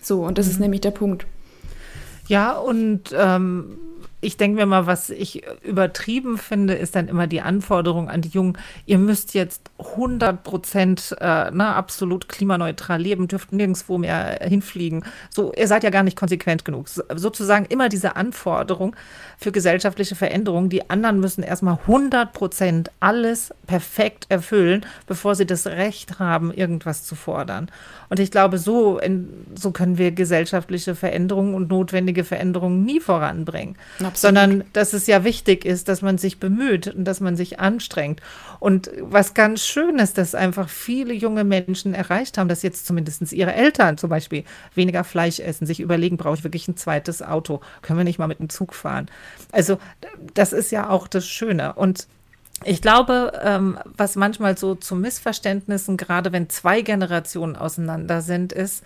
[0.00, 0.52] So, und das mhm.
[0.52, 1.26] ist nämlich der Punkt.
[2.28, 3.78] Ja, und ähm,
[4.24, 8.30] ich denke mir mal, was ich übertrieben finde, ist dann immer die Anforderung an die
[8.30, 8.56] Jungen,
[8.86, 15.04] ihr müsst jetzt 100 Prozent äh, ne, absolut klimaneutral leben, dürft nirgendwo mehr hinfliegen.
[15.30, 16.88] So, ihr seid ja gar nicht konsequent genug.
[16.88, 18.96] So, sozusagen immer diese Anforderung
[19.38, 20.70] für gesellschaftliche Veränderungen.
[20.70, 27.04] Die anderen müssen erstmal 100 Prozent alles perfekt erfüllen, bevor sie das Recht haben, irgendwas
[27.04, 27.70] zu fordern.
[28.08, 33.76] Und ich glaube, so, in, so können wir gesellschaftliche Veränderungen und notwendige Veränderungen nie voranbringen.
[34.14, 34.36] Absolut.
[34.36, 38.20] Sondern dass es ja wichtig ist, dass man sich bemüht und dass man sich anstrengt.
[38.60, 43.32] Und was ganz schön ist, dass einfach viele junge Menschen erreicht haben, dass jetzt zumindest
[43.32, 47.60] ihre Eltern zum Beispiel weniger Fleisch essen, sich überlegen, brauche ich wirklich ein zweites Auto?
[47.82, 49.08] Können wir nicht mal mit dem Zug fahren?
[49.52, 49.78] Also
[50.34, 51.74] das ist ja auch das Schöne.
[51.74, 52.06] Und
[52.62, 58.84] ich glaube, ähm, was manchmal so zu Missverständnissen, gerade wenn zwei Generationen auseinander sind, ist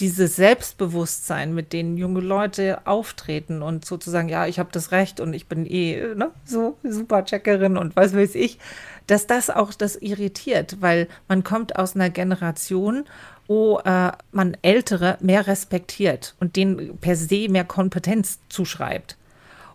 [0.00, 5.34] dieses Selbstbewusstsein, mit denen junge Leute auftreten und sozusagen, ja, ich habe das Recht und
[5.34, 8.58] ich bin eh ne, so super Checkerin und was weiß ich,
[9.06, 13.04] dass das auch das irritiert, weil man kommt aus einer Generation,
[13.48, 19.16] wo äh, man Ältere mehr respektiert und denen per se mehr Kompetenz zuschreibt.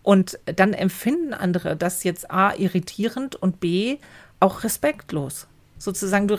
[0.04, 3.98] Und dann empfinden andere das jetzt A irritierend und B
[4.40, 5.48] auch respektlos.
[5.78, 6.36] Sozusagen, du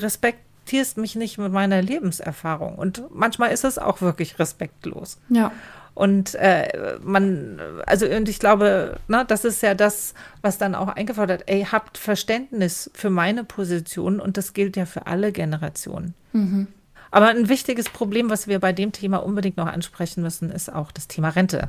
[0.65, 2.77] respektierst mich nicht mit meiner Lebenserfahrung.
[2.77, 5.19] Und manchmal ist es auch wirklich respektlos.
[5.29, 5.53] Ja.
[5.95, 10.89] Und äh, man, also und ich glaube, na, das ist ja das, was dann auch
[10.89, 16.15] eingefordert, ey, habt Verständnis für meine Position und das gilt ja für alle Generationen.
[16.33, 16.67] Mhm.
[17.13, 20.91] Aber ein wichtiges Problem, was wir bei dem Thema unbedingt noch ansprechen müssen, ist auch
[20.91, 21.69] das Thema Rente.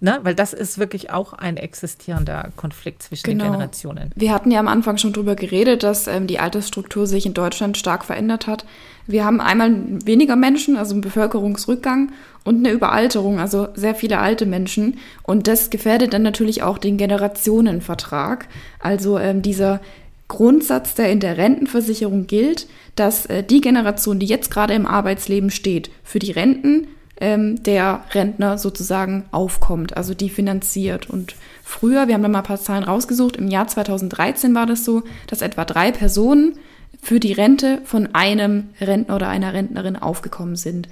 [0.00, 0.18] Ne?
[0.22, 3.44] Weil das ist wirklich auch ein existierender Konflikt zwischen genau.
[3.44, 4.10] den Generationen.
[4.14, 7.78] Wir hatten ja am Anfang schon darüber geredet, dass ähm, die Altersstruktur sich in Deutschland
[7.78, 8.66] stark verändert hat.
[9.06, 9.72] Wir haben einmal
[10.04, 12.12] weniger Menschen, also einen Bevölkerungsrückgang
[12.44, 14.98] und eine Überalterung, also sehr viele alte Menschen.
[15.22, 18.48] Und das gefährdet dann natürlich auch den Generationenvertrag.
[18.80, 19.80] Also ähm, dieser
[20.28, 25.50] Grundsatz, der in der Rentenversicherung gilt, dass äh, die Generation, die jetzt gerade im Arbeitsleben
[25.50, 26.88] steht, für die Renten
[27.20, 31.08] ähm, der Rentner sozusagen aufkommt, also die finanziert.
[31.08, 34.84] Und früher, wir haben da mal ein paar Zahlen rausgesucht, im Jahr 2013 war das
[34.84, 36.58] so, dass etwa drei Personen
[37.00, 40.88] für die Rente von einem Rentner oder einer Rentnerin aufgekommen sind.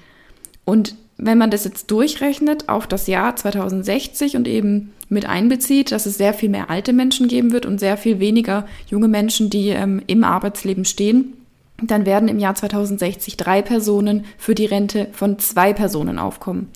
[0.65, 6.07] Und wenn man das jetzt durchrechnet auf das Jahr 2060 und eben mit einbezieht, dass
[6.07, 9.69] es sehr viel mehr alte Menschen geben wird und sehr viel weniger junge Menschen, die
[9.69, 11.35] ähm, im Arbeitsleben stehen,
[11.83, 16.71] dann werden im Jahr 2060 drei Personen für die Rente von zwei Personen aufkommen.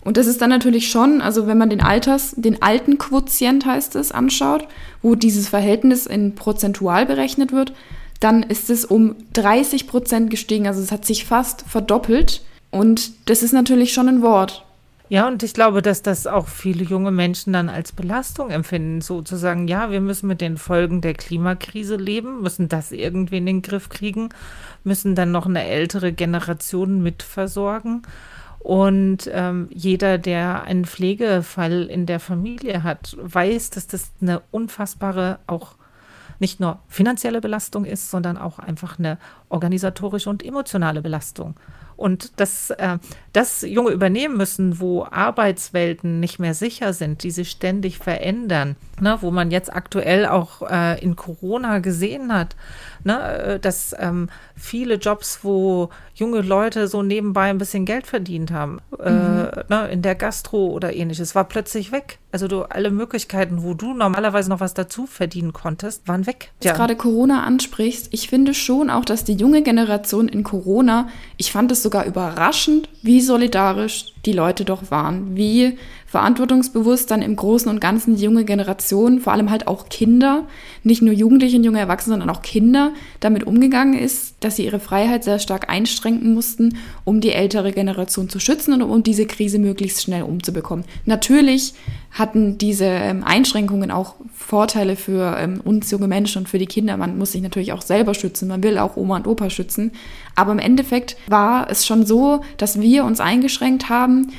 [0.00, 3.94] Und das ist dann natürlich schon, also wenn man den Alters, den alten Quotient heißt
[3.96, 4.66] es, anschaut,
[5.00, 7.72] wo dieses Verhältnis in prozentual berechnet wird,
[8.18, 10.66] dann ist es um 30 Prozent gestiegen.
[10.66, 12.42] Also es hat sich fast verdoppelt.
[12.70, 14.64] Und das ist natürlich schon ein Wort.
[15.12, 19.68] Ja, und ich glaube, dass das auch viele junge Menschen dann als Belastung empfinden, sozusagen,
[19.68, 23.90] ja, wir müssen mit den Folgen der Klimakrise leben, müssen das irgendwie in den Griff
[23.90, 24.30] kriegen,
[24.84, 28.06] müssen dann noch eine ältere Generation mitversorgen.
[28.58, 35.40] Und ähm, jeder, der einen Pflegefall in der Familie hat, weiß, dass das eine unfassbare,
[35.46, 35.74] auch
[36.38, 39.18] nicht nur finanzielle Belastung ist, sondern auch einfach eine
[39.50, 41.54] organisatorische und emotionale Belastung.
[42.02, 42.98] Und dass äh,
[43.32, 49.18] das Junge übernehmen müssen, wo Arbeitswelten nicht mehr sicher sind, die sich ständig verändern, ne,
[49.20, 52.56] wo man jetzt aktuell auch äh, in Corona gesehen hat,
[53.04, 58.50] ne, äh, dass ähm, viele Jobs, wo junge Leute so nebenbei ein bisschen Geld verdient
[58.50, 59.48] haben, äh, mhm.
[59.54, 62.18] äh, ne, in der Gastro oder ähnliches, war plötzlich weg.
[62.30, 66.50] Also du alle Möglichkeiten, wo du normalerweise noch was dazu verdienen konntest, waren weg.
[66.60, 66.74] Du ja.
[66.74, 71.70] gerade Corona ansprichst, ich finde schon auch, dass die junge Generation in Corona, ich fand
[71.72, 75.78] es sogar überraschend, wie solidarisch die Leute doch waren, wie
[76.12, 80.46] verantwortungsbewusst dann im Großen und Ganzen die junge Generation, vor allem halt auch Kinder,
[80.82, 84.78] nicht nur Jugendliche und junge Erwachsene, sondern auch Kinder, damit umgegangen ist, dass sie ihre
[84.78, 89.58] Freiheit sehr stark einschränken mussten, um die ältere Generation zu schützen und um diese Krise
[89.58, 90.84] möglichst schnell umzubekommen.
[91.06, 91.72] Natürlich
[92.10, 96.98] hatten diese ähm, Einschränkungen auch Vorteile für ähm, uns junge Menschen und für die Kinder.
[96.98, 99.92] Man muss sich natürlich auch selber schützen, man will auch Oma und Opa schützen.
[100.36, 104.30] Aber im Endeffekt war es schon so, dass wir uns eingeschränkt haben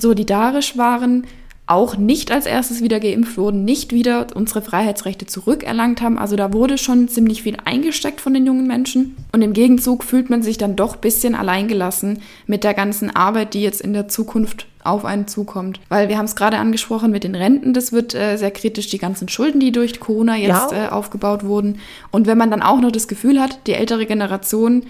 [0.00, 1.26] solidarisch waren,
[1.70, 6.18] auch nicht als erstes wieder geimpft wurden, nicht wieder unsere Freiheitsrechte zurückerlangt haben.
[6.18, 9.16] Also da wurde schon ziemlich viel eingesteckt von den jungen Menschen.
[9.32, 13.54] Und im Gegenzug fühlt man sich dann doch ein bisschen alleingelassen mit der ganzen Arbeit,
[13.54, 15.78] die jetzt in der Zukunft auf einen zukommt.
[15.88, 18.98] Weil wir haben es gerade angesprochen mit den Renten, das wird äh, sehr kritisch, die
[18.98, 20.86] ganzen Schulden, die durch Corona jetzt ja.
[20.86, 21.78] äh, aufgebaut wurden.
[22.10, 24.86] Und wenn man dann auch noch das Gefühl hat, die ältere Generation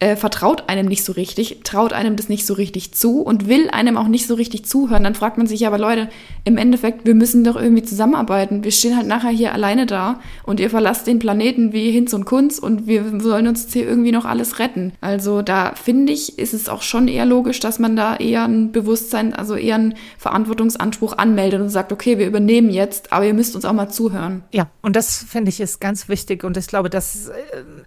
[0.00, 3.68] äh, vertraut einem nicht so richtig, traut einem das nicht so richtig zu und will
[3.70, 6.08] einem auch nicht so richtig zuhören, dann fragt man sich ja, aber Leute,
[6.44, 8.64] im Endeffekt, wir müssen doch irgendwie zusammenarbeiten.
[8.64, 12.24] Wir stehen halt nachher hier alleine da und ihr verlasst den Planeten wie Hinz und
[12.24, 14.92] Kunz und wir sollen uns jetzt hier irgendwie noch alles retten.
[15.02, 18.72] Also da finde ich, ist es auch schon eher logisch, dass man da eher ein
[18.72, 23.54] Bewusstsein, also eher einen Verantwortungsanspruch anmeldet und sagt, okay, wir übernehmen jetzt, aber ihr müsst
[23.54, 24.44] uns auch mal zuhören.
[24.52, 27.34] Ja, und das finde ich ist ganz wichtig und ich glaube, das äh,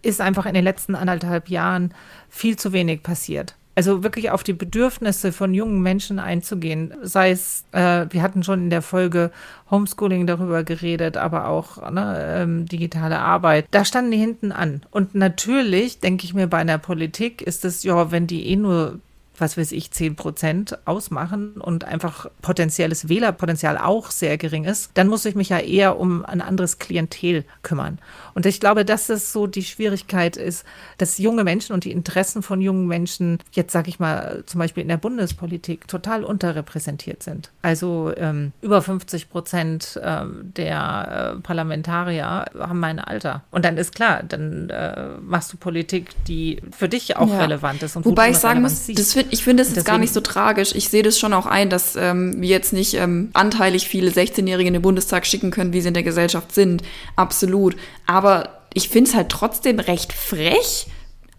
[0.04, 1.92] ist einfach in den letzten anderthalb Jahren
[2.30, 3.56] viel zu wenig passiert.
[3.76, 6.94] Also wirklich auf die Bedürfnisse von jungen Menschen einzugehen.
[7.02, 9.32] Sei es, äh, wir hatten schon in der Folge
[9.72, 13.66] Homeschooling darüber geredet, aber auch ne, ähm, digitale Arbeit.
[13.72, 14.84] Da standen die hinten an.
[14.92, 19.00] Und natürlich denke ich mir bei einer Politik ist es, ja, wenn die eh nur
[19.38, 25.08] was weiß ich, 10 Prozent ausmachen und einfach potenzielles Wählerpotenzial auch sehr gering ist, dann
[25.08, 28.00] muss ich mich ja eher um ein anderes Klientel kümmern.
[28.36, 30.66] Und ich glaube, dass es so die Schwierigkeit ist,
[30.98, 34.84] dass junge Menschen und die Interessen von jungen Menschen jetzt, sage ich mal, zum Beispiel
[34.84, 37.52] in der Bundespolitik total unterrepräsentiert sind.
[37.62, 43.44] Also ähm, über 50 Prozent äh, der äh, Parlamentarier haben mein Alter.
[43.52, 47.40] Und dann ist klar, dann äh, machst du Politik, die für dich auch ja.
[47.40, 47.96] relevant ist.
[47.96, 50.74] Und Wobei ich sagen muss, das find, ich finde es jetzt gar nicht so tragisch.
[50.76, 54.68] Ich sehe das schon auch ein, dass ähm, wir jetzt nicht ähm, anteilig viele 16-Jährige
[54.68, 56.84] in den Bundestag schicken können, wie sie in der Gesellschaft sind.
[57.16, 57.76] Absolut.
[58.06, 60.88] Aber ich finde es halt trotzdem recht frech,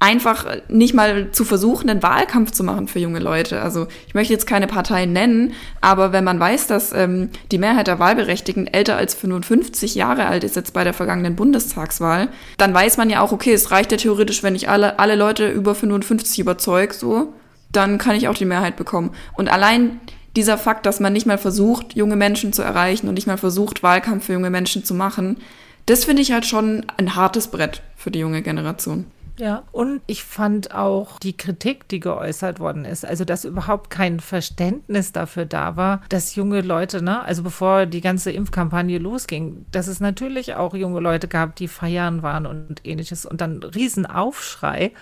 [0.05, 3.63] einfach nicht mal zu versuchen, einen Wahlkampf zu machen für junge Leute.
[3.63, 7.87] Also ich möchte jetzt keine Parteien nennen, aber wenn man weiß, dass ähm, die Mehrheit
[7.87, 12.99] der Wahlberechtigten älter als 55 Jahre alt ist jetzt bei der vergangenen Bundestagswahl, dann weiß
[12.99, 16.39] man ja auch, okay, es reicht ja theoretisch, wenn ich alle, alle Leute über 55
[16.39, 17.33] überzeug, so,
[17.77, 19.11] dann kann ich auch die Mehrheit bekommen.
[19.35, 20.01] Und allein
[20.37, 23.83] dieser Fakt, dass man nicht mal versucht, junge Menschen zu erreichen und nicht mal versucht,
[23.83, 25.39] Wahlkampf für junge Menschen zu machen,
[25.87, 29.07] das finde ich halt schon ein hartes Brett für die junge Generation.
[29.37, 34.21] Ja, und ich fand auch die Kritik, die geäußert worden ist, also dass überhaupt kein
[34.21, 39.89] Verständnis dafür da war, dass junge Leute, ne, also bevor die ganze Impfkampagne losging, dass
[39.89, 44.93] es natürlich auch junge Leute gab, die feiern waren und ähnliches und dann Riesenaufschrei.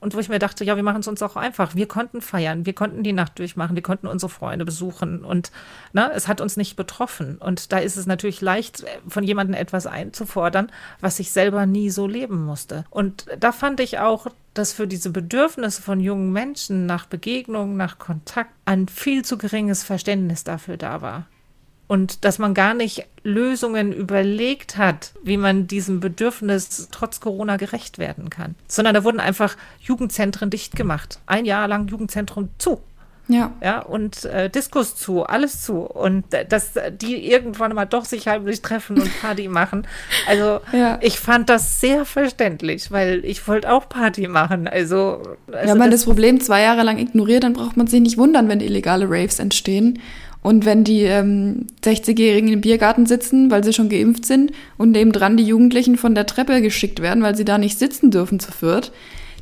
[0.00, 1.74] Und wo ich mir dachte, ja, wir machen es uns auch einfach.
[1.74, 5.50] Wir konnten feiern, wir konnten die Nacht durchmachen, wir konnten unsere Freunde besuchen und
[5.92, 7.38] ne, es hat uns nicht betroffen.
[7.38, 12.06] Und da ist es natürlich leicht, von jemandem etwas einzufordern, was ich selber nie so
[12.06, 12.84] leben musste.
[12.90, 17.98] Und da fand ich auch, dass für diese Bedürfnisse von jungen Menschen nach Begegnung, nach
[17.98, 21.26] Kontakt ein viel zu geringes Verständnis dafür da war
[21.88, 27.98] und dass man gar nicht Lösungen überlegt hat, wie man diesem Bedürfnis trotz Corona gerecht
[27.98, 31.18] werden kann, sondern da wurden einfach Jugendzentren dicht gemacht.
[31.26, 32.80] Ein Jahr lang Jugendzentrum zu.
[33.28, 33.52] Ja.
[33.62, 35.80] Ja, und äh, Diskus zu, alles zu.
[35.80, 39.86] Und äh, dass die irgendwann mal doch sich heimlich treffen und Party machen.
[40.26, 40.98] Also ja.
[41.02, 44.66] ich fand das sehr verständlich, weil ich wollte auch Party machen.
[44.66, 45.22] Also,
[45.52, 48.16] also wenn man das, das Problem zwei Jahre lang ignoriert, dann braucht man sich nicht
[48.16, 50.00] wundern, wenn illegale Raves entstehen.
[50.42, 55.36] Und wenn die ähm, 60-Jährigen im Biergarten sitzen, weil sie schon geimpft sind und nebendran
[55.36, 58.92] die Jugendlichen von der Treppe geschickt werden, weil sie da nicht sitzen dürfen zu viert,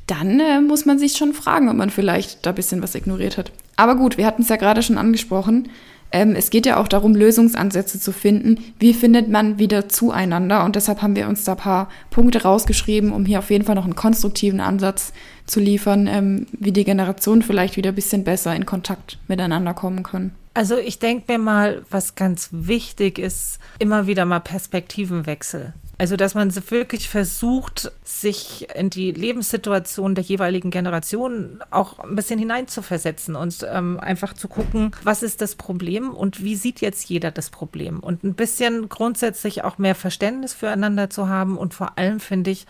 [0.06, 3.36] dann äh, muss man sich schon fragen, ob man vielleicht da ein bisschen was ignoriert
[3.36, 3.52] hat.
[3.76, 5.68] Aber gut, wir hatten es ja gerade schon angesprochen.
[6.12, 8.58] Ähm, es geht ja auch darum, Lösungsansätze zu finden.
[8.78, 10.64] Wie findet man wieder zueinander?
[10.64, 13.74] Und deshalb haben wir uns da ein paar Punkte rausgeschrieben, um hier auf jeden Fall
[13.74, 15.12] noch einen konstruktiven Ansatz
[15.46, 20.04] zu liefern, ähm, wie die Generationen vielleicht wieder ein bisschen besser in Kontakt miteinander kommen
[20.04, 20.32] können.
[20.56, 25.74] Also ich denke mir mal, was ganz wichtig ist, immer wieder mal Perspektivenwechsel.
[25.98, 32.38] Also, dass man wirklich versucht, sich in die Lebenssituation der jeweiligen Generation auch ein bisschen
[32.38, 37.30] hineinzuversetzen und ähm, einfach zu gucken, was ist das Problem und wie sieht jetzt jeder
[37.30, 42.18] das Problem und ein bisschen grundsätzlich auch mehr Verständnis füreinander zu haben und vor allem
[42.18, 42.66] finde ich,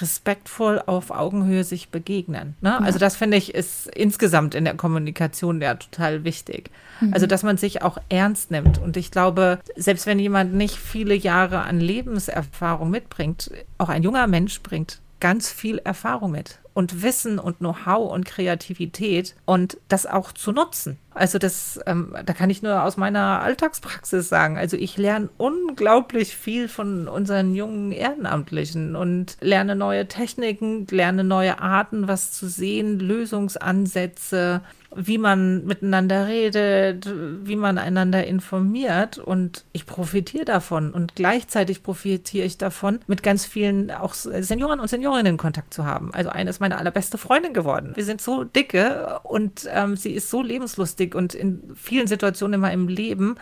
[0.00, 2.56] respektvoll auf Augenhöhe sich begegnen.
[2.60, 2.70] Ne?
[2.70, 2.78] Ja.
[2.78, 6.70] Also das finde ich ist insgesamt in der Kommunikation ja total wichtig.
[7.00, 7.14] Mhm.
[7.14, 8.78] Also dass man sich auch ernst nimmt.
[8.78, 14.26] Und ich glaube, selbst wenn jemand nicht viele Jahre an Lebenserfahrung mitbringt, auch ein junger
[14.26, 20.30] Mensch bringt ganz viel Erfahrung mit und Wissen und Know-how und Kreativität und das auch
[20.30, 20.96] zu nutzen.
[21.12, 24.56] Also das, ähm, da kann ich nur aus meiner Alltagspraxis sagen.
[24.56, 31.60] Also ich lerne unglaublich viel von unseren jungen Ehrenamtlichen und lerne neue Techniken, lerne neue
[31.60, 34.60] Arten, was zu sehen, Lösungsansätze,
[34.94, 37.08] wie man miteinander redet,
[37.42, 43.44] wie man einander informiert und ich profitiere davon und gleichzeitig profitiere ich davon, mit ganz
[43.44, 46.12] vielen auch Senioren und Seniorinnen Kontakt zu haben.
[46.14, 47.92] Also eine ist meine allerbeste Freundin geworden.
[47.96, 52.60] Wir sind so dicke und ähm, sie ist so lebenslustig und in vielen Situationen in
[52.60, 53.36] meinem Leben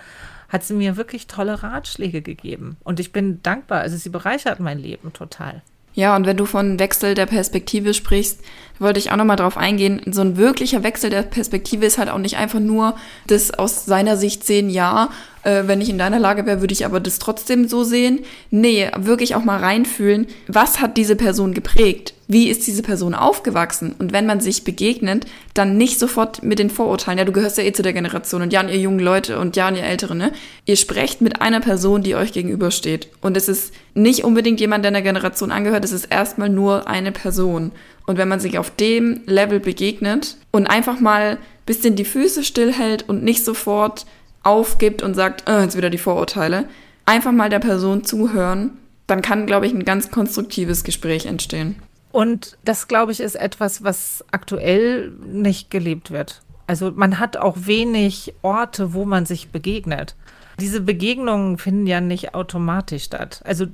[0.49, 3.80] hat sie mir wirklich tolle Ratschläge gegeben und ich bin dankbar.
[3.80, 5.62] Also sie bereichert mein Leben total.
[5.97, 8.42] Ja, und wenn du von Wechsel der Perspektive sprichst,
[8.79, 10.01] wollte ich auch nochmal drauf eingehen.
[10.11, 12.97] So ein wirklicher Wechsel der Perspektive ist halt auch nicht einfach nur
[13.27, 15.11] das aus seiner Sicht sehen, ja,
[15.47, 18.20] äh, wenn ich in deiner Lage wäre, würde ich aber das trotzdem so sehen.
[18.51, 22.14] Nee, wirklich auch mal reinfühlen, was hat diese Person geprägt?
[22.29, 23.95] Wie ist diese Person aufgewachsen?
[24.01, 27.64] Und wenn man sich begegnet, dann nicht sofort mit den Vorurteilen, ja, du gehörst ja
[27.64, 30.16] eh zu der Generation und ja, und ihr jungen Leute und ja, und ihr Ältere,
[30.16, 30.33] ne?
[30.64, 33.09] Ihr sprecht mit einer Person, die euch gegenübersteht.
[33.20, 37.12] Und es ist nicht unbedingt jemand, der einer Generation angehört, es ist erstmal nur eine
[37.12, 37.70] Person.
[38.07, 43.09] Und wenn man sich auf dem Level begegnet und einfach mal bisschen die Füße stillhält
[43.09, 44.07] und nicht sofort
[44.42, 46.68] aufgibt und sagt, oh, jetzt wieder die Vorurteile,
[47.04, 48.78] einfach mal der Person zuhören,
[49.09, 51.76] dann kann, glaube ich, ein ganz konstruktives Gespräch entstehen.
[52.12, 56.42] Und das, glaube ich, ist etwas, was aktuell nicht gelebt wird.
[56.66, 60.16] Also man hat auch wenig Orte, wo man sich begegnet.
[60.59, 63.42] Diese Begegnungen finden ja nicht automatisch statt.
[63.44, 63.66] Also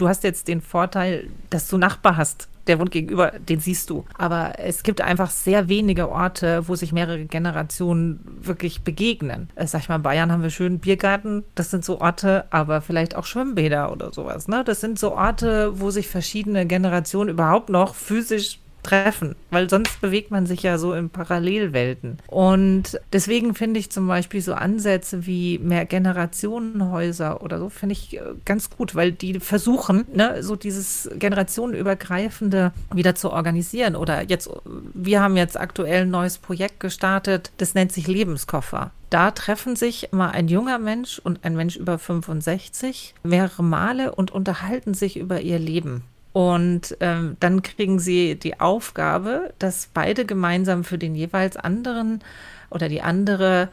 [0.00, 4.04] du hast jetzt den Vorteil, dass du Nachbar hast der wohnt gegenüber, den siehst du.
[4.16, 9.50] Aber es gibt einfach sehr wenige Orte, wo sich mehrere Generationen wirklich begegnen.
[9.56, 12.80] Äh, sag ich mal, in Bayern haben wir schönen Biergarten, das sind so Orte, aber
[12.80, 14.46] vielleicht auch Schwimmbäder oder sowas.
[14.46, 14.62] Ne?
[14.64, 20.30] Das sind so Orte, wo sich verschiedene Generationen überhaupt noch physisch treffen, weil sonst bewegt
[20.30, 22.18] man sich ja so in Parallelwelten.
[22.26, 28.16] Und deswegen finde ich zum Beispiel so Ansätze wie mehr Generationenhäuser oder so, finde ich
[28.16, 33.96] äh, ganz gut, weil die versuchen, ne, so dieses generationenübergreifende wieder zu organisieren.
[33.96, 34.50] Oder jetzt,
[34.94, 38.92] wir haben jetzt aktuell ein neues Projekt gestartet, das nennt sich Lebenskoffer.
[39.10, 44.30] Da treffen sich mal ein junger Mensch und ein Mensch über 65 mehrere Male und
[44.30, 46.04] unterhalten sich über ihr Leben.
[46.32, 52.22] Und ähm, dann kriegen sie die Aufgabe, dass beide gemeinsam für den jeweils anderen
[52.70, 53.68] oder die andere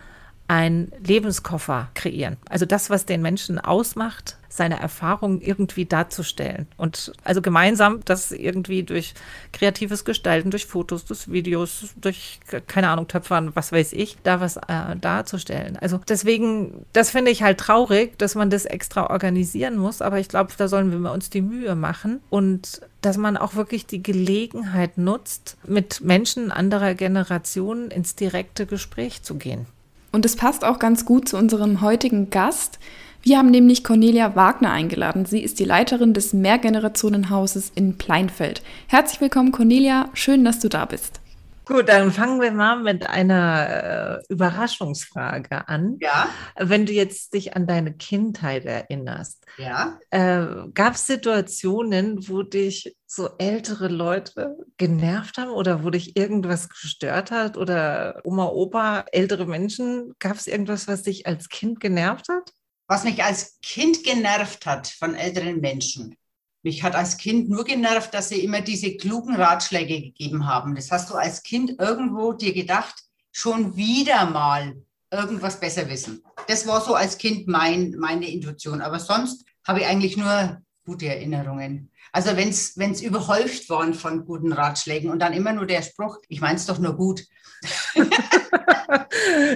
[0.48, 2.38] ein Lebenskoffer kreieren.
[2.50, 6.68] Also das, was den Menschen ausmacht, seine Erfahrungen irgendwie darzustellen.
[6.78, 9.14] Und also gemeinsam das irgendwie durch
[9.52, 14.58] kreatives Gestalten, durch Fotos, durch Videos, durch, keine Ahnung, Töpfern, was weiß ich, da was
[14.58, 15.78] äh, darzustellen.
[15.78, 20.02] Also deswegen, das finde ich halt traurig, dass man das extra organisieren muss.
[20.02, 23.86] Aber ich glaube, da sollen wir uns die Mühe machen und dass man auch wirklich
[23.86, 29.68] die Gelegenheit nutzt, mit Menschen anderer Generationen ins direkte Gespräch zu gehen.
[30.12, 32.80] Und es passt auch ganz gut zu unserem heutigen Gast.
[33.22, 35.26] Wir haben nämlich Cornelia Wagner eingeladen.
[35.26, 38.62] Sie ist die Leiterin des Mehrgenerationenhauses in Pleinfeld.
[38.88, 40.10] Herzlich willkommen, Cornelia.
[40.14, 41.20] Schön, dass du da bist.
[41.68, 45.97] Gut, dann fangen wir mal mit einer äh, Überraschungsfrage an.
[45.99, 46.30] Ja.
[46.55, 49.99] Wenn du jetzt dich an deine Kindheit erinnerst, Ja.
[50.09, 56.70] äh, gab es Situationen, wo dich so ältere Leute genervt haben oder wo dich irgendwas
[56.70, 60.13] gestört hat oder Oma, Opa, ältere Menschen?
[60.20, 62.51] Gab es irgendwas, was dich als Kind genervt hat?
[62.88, 66.15] Was mich als Kind genervt hat von älteren Menschen.
[66.64, 70.76] Mich hat als Kind nur genervt, dass sie immer diese klugen Ratschläge gegeben haben.
[70.76, 72.95] Das hast du als Kind irgendwo dir gedacht,
[73.32, 74.76] schon wieder mal
[75.12, 76.24] irgendwas besser wissen.
[76.47, 78.82] Das war so als Kind mein, meine Intuition.
[78.82, 81.91] Aber sonst habe ich eigentlich nur gute Erinnerungen.
[82.12, 86.41] Also wenn es überhäuft waren von guten Ratschlägen und dann immer nur der Spruch, ich
[86.41, 87.24] meine es doch nur gut.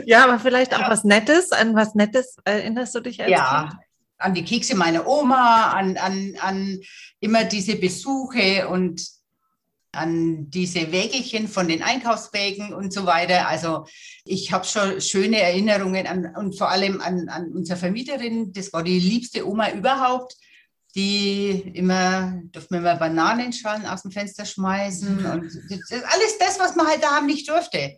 [0.05, 1.51] ja, aber vielleicht auch was Nettes.
[1.51, 3.81] An was Nettes erinnerst du dich als ja, Kind?
[4.21, 6.79] An die Kekse meiner Oma, an, an, an
[7.19, 9.01] immer diese Besuche und
[9.93, 13.47] an diese Wägelchen von den Einkaufswägen und so weiter.
[13.47, 13.85] Also
[14.23, 18.53] ich habe schon schöne Erinnerungen an, und vor allem an, an unsere Vermieterin.
[18.53, 20.37] Das war die liebste Oma überhaupt,
[20.95, 25.25] die immer, durfte mir immer Bananenschalen aus dem Fenster schmeißen.
[25.25, 27.97] Und das, alles das, was man halt da haben nicht durfte.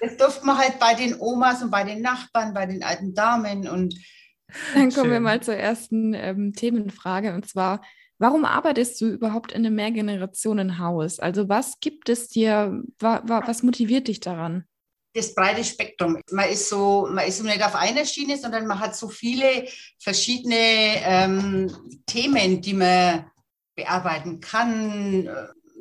[0.00, 3.66] Das durfte man halt bei den Omas und bei den Nachbarn, bei den alten Damen
[3.66, 3.96] und
[4.74, 5.22] Dann kommen wir Schön.
[5.22, 7.82] mal zur ersten ähm, Themenfrage und zwar,
[8.18, 11.18] warum arbeitest du überhaupt in einem Mehrgenerationenhaus?
[11.18, 14.64] Also was gibt es dir, wa, wa, was motiviert dich daran?
[15.14, 16.18] das breite Spektrum.
[16.30, 19.66] Man ist so, man ist so nicht auf einer Schiene, sondern man hat so viele
[19.98, 21.70] verschiedene ähm,
[22.06, 23.26] Themen, die man
[23.74, 25.28] bearbeiten kann,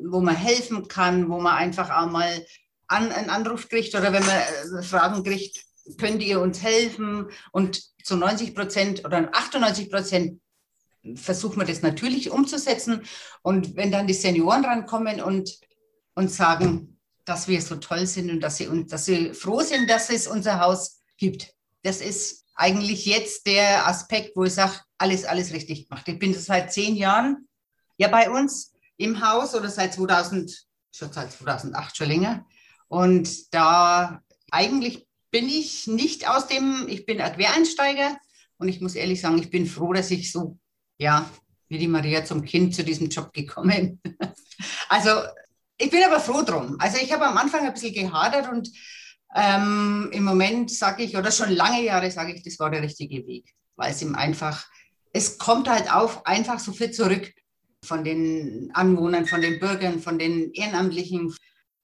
[0.03, 2.45] wo man helfen kann, wo man einfach auch mal
[2.88, 5.63] an, einen Anruf kriegt oder wenn man äh, Fragen kriegt,
[5.97, 7.28] könnt ihr uns helfen?
[7.51, 10.41] Und zu 90 Prozent oder 98 Prozent
[11.16, 13.02] versucht man das natürlich umzusetzen.
[13.41, 15.60] Und wenn dann die Senioren rankommen und,
[16.16, 19.89] und sagen, dass wir so toll sind und dass sie, und dass sie froh sind,
[19.89, 21.54] dass es unser Haus gibt.
[21.84, 26.08] Das ist eigentlich jetzt der Aspekt, wo ich sage, alles, alles richtig gemacht.
[26.08, 27.47] Ich bin seit zehn Jahren
[27.97, 32.45] ja bei uns im Haus oder seit 2000, schon seit 2008 schon länger.
[32.88, 34.22] Und da
[34.52, 38.17] eigentlich bin ich nicht aus dem, ich bin ein Quereinsteiger
[38.57, 40.57] und ich muss ehrlich sagen, ich bin froh, dass ich so,
[40.99, 41.29] ja,
[41.69, 43.99] wie die Maria zum Kind zu diesem Job gekommen.
[44.89, 45.09] Also
[45.77, 46.75] ich bin aber froh drum.
[46.77, 48.69] Also ich habe am Anfang ein bisschen gehadert und
[49.36, 53.25] ähm, im Moment sage ich, oder schon lange Jahre sage ich, das war der richtige
[53.25, 54.67] Weg, weil es ihm einfach,
[55.13, 57.34] es kommt halt auch einfach so viel zurück
[57.84, 61.34] von den Anwohnern, von den Bürgern, von den Ehrenamtlichen,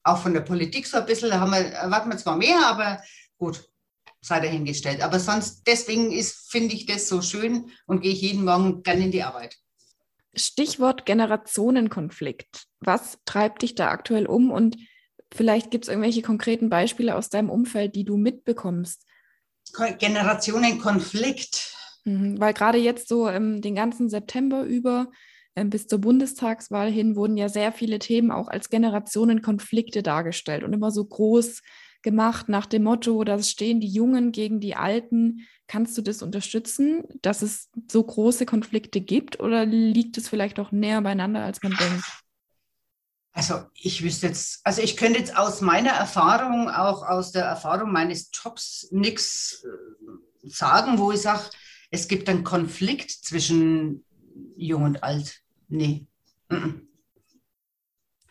[0.04, 1.30] auch von der Politik so ein bisschen.
[1.30, 3.02] Da haben wir, erwarten wir zwar mehr, aber
[3.38, 3.70] gut,
[4.22, 5.02] sei dahingestellt.
[5.02, 9.06] Aber sonst, deswegen ist, finde ich das so schön und gehe ich jeden Morgen gerne
[9.06, 9.56] in die Arbeit.
[10.36, 12.66] Stichwort Generationenkonflikt.
[12.80, 14.78] Was treibt dich da aktuell um und
[15.34, 19.04] vielleicht gibt es irgendwelche konkreten Beispiele aus deinem Umfeld, die du mitbekommst?
[20.00, 21.76] Generationenkonflikt.
[22.06, 25.12] Mhm, weil gerade jetzt so ähm, den ganzen September über
[25.56, 30.72] ähm, bis zur Bundestagswahl hin wurden ja sehr viele Themen auch als Generationenkonflikte dargestellt und
[30.72, 31.62] immer so groß
[32.02, 35.48] gemacht nach dem Motto, da stehen die Jungen gegen die Alten.
[35.68, 40.72] Kannst du das unterstützen, dass es so große Konflikte gibt oder liegt es vielleicht auch
[40.72, 42.06] näher beieinander, als man denkt?
[43.34, 47.92] Also ich wüsste jetzt, also ich könnte jetzt aus meiner Erfahrung, auch aus der Erfahrung
[47.92, 51.44] meines Jobs nichts äh, sagen, wo ich sage,
[51.92, 54.04] es gibt einen Konflikt zwischen
[54.56, 55.42] jung und alt.
[55.68, 56.08] Nee.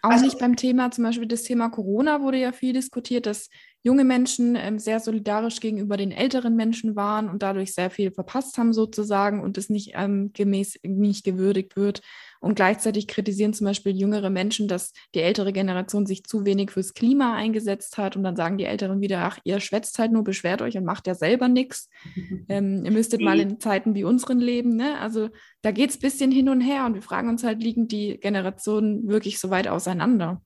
[0.07, 3.48] Auch Also- nicht beim Thema, zum Beispiel das Thema Corona wurde ja viel diskutiert, dass
[3.87, 8.59] junge Menschen ähm, sehr solidarisch gegenüber den älteren Menschen waren und dadurch sehr viel verpasst
[8.59, 12.03] haben sozusagen und es nicht ähm, gemäß nicht gewürdigt wird.
[12.41, 16.95] Und gleichzeitig kritisieren zum Beispiel jüngere Menschen, dass die ältere Generation sich zu wenig fürs
[16.95, 20.62] Klima eingesetzt hat und dann sagen die Älteren wieder, ach, ihr schwätzt halt nur, beschwert
[20.62, 21.89] euch und macht ja selber nichts.
[22.49, 24.76] Ähm, ihr müsstet mal in Zeiten wie unseren leben.
[24.76, 24.99] Ne?
[25.01, 25.30] Also
[25.62, 28.18] da geht es ein bisschen hin und her und wir fragen uns halt, liegen die
[28.20, 30.43] Generationen wirklich so weit auseinander?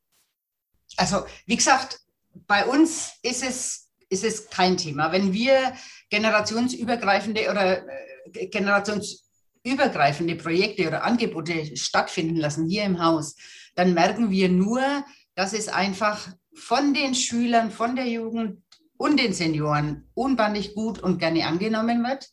[0.97, 2.01] Also wie gesagt,
[2.47, 5.13] bei uns ist es, ist es kein Thema.
[5.13, 5.75] Wenn wir
[6.11, 7.89] generationsübergreifende oder
[8.33, 13.37] äh, generationsübergreifende Projekte oder Angebote stattfinden lassen hier im Haus,
[13.75, 14.83] dann merken wir nur,
[15.35, 18.63] dass es einfach von den Schülern, von der Jugend
[18.97, 22.29] und den Senioren unbandig gut und gerne angenommen wird,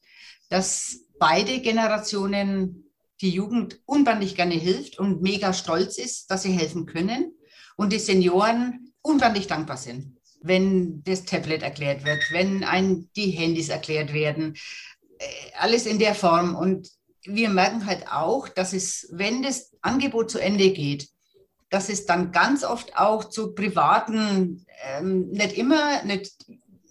[0.49, 2.91] dass beide Generationen
[3.21, 7.33] die Jugend unbandig gerne hilft und mega stolz ist, dass sie helfen können
[7.77, 13.69] und die Senioren unbandig dankbar sind, wenn das Tablet erklärt wird, wenn ein die Handys
[13.69, 14.55] erklärt werden,
[15.19, 15.25] äh,
[15.59, 16.55] alles in der Form.
[16.55, 16.89] Und
[17.23, 21.09] wir merken halt auch, dass es, wenn das Angebot zu Ende geht,
[21.69, 26.33] dass es dann ganz oft auch zu privaten, ähm, nicht immer, nicht,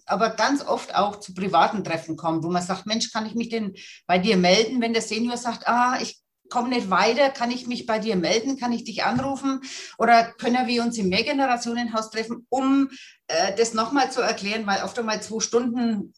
[0.05, 3.49] aber ganz oft auch zu privaten Treffen kommt, wo man sagt, Mensch, kann ich mich
[3.49, 7.67] denn bei dir melden, wenn der Senior sagt, ah, ich komme nicht weiter, kann ich
[7.67, 9.61] mich bei dir melden, kann ich dich anrufen
[9.97, 12.89] oder können wir uns im Mehrgenerationenhaus treffen, um
[13.27, 16.13] äh, das nochmal zu erklären, weil oft einmal zwei Stunden,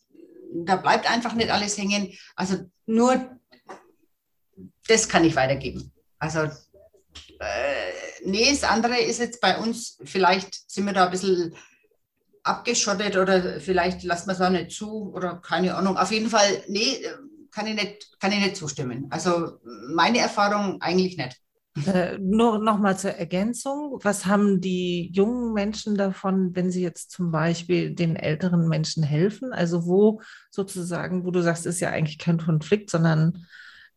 [0.53, 2.13] da bleibt einfach nicht alles hängen.
[2.35, 3.39] Also nur
[4.87, 5.91] das kann ich weitergeben.
[6.17, 7.91] Also äh,
[8.23, 11.55] nee, das andere ist jetzt bei uns, vielleicht sind wir da ein bisschen
[12.43, 15.97] abgeschottet oder vielleicht lassen wir es auch nicht zu oder keine Ahnung.
[15.97, 16.99] Auf jeden Fall, nee,
[17.51, 19.07] kann ich nicht, kann ich nicht zustimmen.
[19.09, 19.59] Also
[19.93, 21.37] meine Erfahrung eigentlich nicht.
[21.85, 23.99] Äh, nur noch mal zur Ergänzung.
[24.03, 29.53] Was haben die jungen Menschen davon, wenn sie jetzt zum Beispiel den älteren Menschen helfen?
[29.53, 30.21] Also wo
[30.51, 33.45] sozusagen, wo du sagst, ist ja eigentlich kein Konflikt, sondern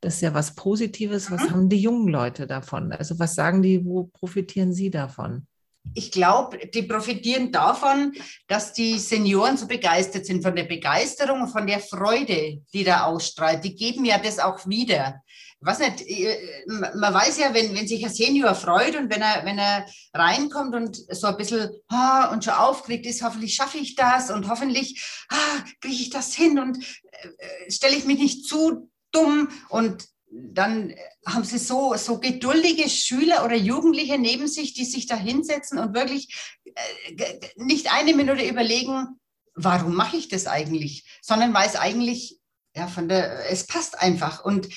[0.00, 1.30] das ist ja was Positives.
[1.30, 1.50] Was mhm.
[1.50, 2.92] haben die jungen Leute davon?
[2.92, 5.46] Also was sagen die, wo profitieren sie davon?
[5.94, 8.12] Ich glaube, die profitieren davon,
[8.46, 13.04] dass die Senioren so begeistert sind von der Begeisterung und von der Freude, die da
[13.04, 13.64] ausstrahlt.
[13.64, 15.22] Die geben ja das auch wieder.
[15.60, 19.44] Was nicht, äh, man weiß ja, wenn, wenn sich ein Senior freut und wenn er,
[19.44, 23.94] wenn er reinkommt und so ein bisschen ah, und schon aufgeregt ist, hoffentlich schaffe ich
[23.94, 26.78] das und hoffentlich ah, kriege ich das hin und
[27.12, 30.94] äh, stelle ich mich nicht zu dumm und dann
[31.26, 35.94] haben sie so, so geduldige Schüler oder Jugendliche neben sich, die sich da hinsetzen und
[35.94, 39.20] wirklich äh, nicht eine Minute überlegen,
[39.54, 42.38] warum mache ich das eigentlich, sondern weil es eigentlich,
[42.74, 44.42] ja, von der, es passt einfach.
[44.42, 44.68] Und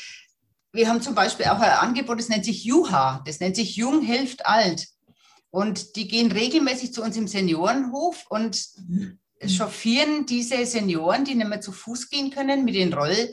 [0.74, 4.02] wir haben zum Beispiel auch ein Angebot, das nennt sich Juha, das nennt sich Jung
[4.02, 4.88] hilft alt.
[5.52, 8.62] Und die gehen regelmäßig zu uns im Seniorenhof und
[9.48, 13.32] chauffieren diese Senioren, die nicht mehr zu Fuß gehen können, mit den Roll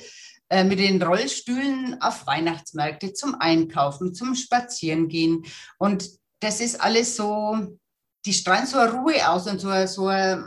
[0.52, 5.46] äh, mit den Rollstühlen auf Weihnachtsmärkte zum Einkaufen, zum Spazierengehen.
[5.78, 7.78] Und das ist alles so,
[8.26, 10.44] die strahlen so eine Ruhe aus und so, eine, so eine,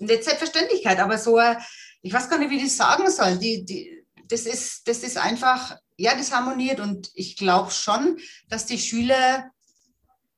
[0.00, 1.60] nicht Selbstverständlichkeit, aber so eine,
[2.02, 3.38] ich weiß gar nicht, wie ich das sagen soll.
[3.38, 8.16] Die, die, das, ist, das ist einfach, ja, das harmoniert und ich glaube schon,
[8.48, 9.52] dass die Schüler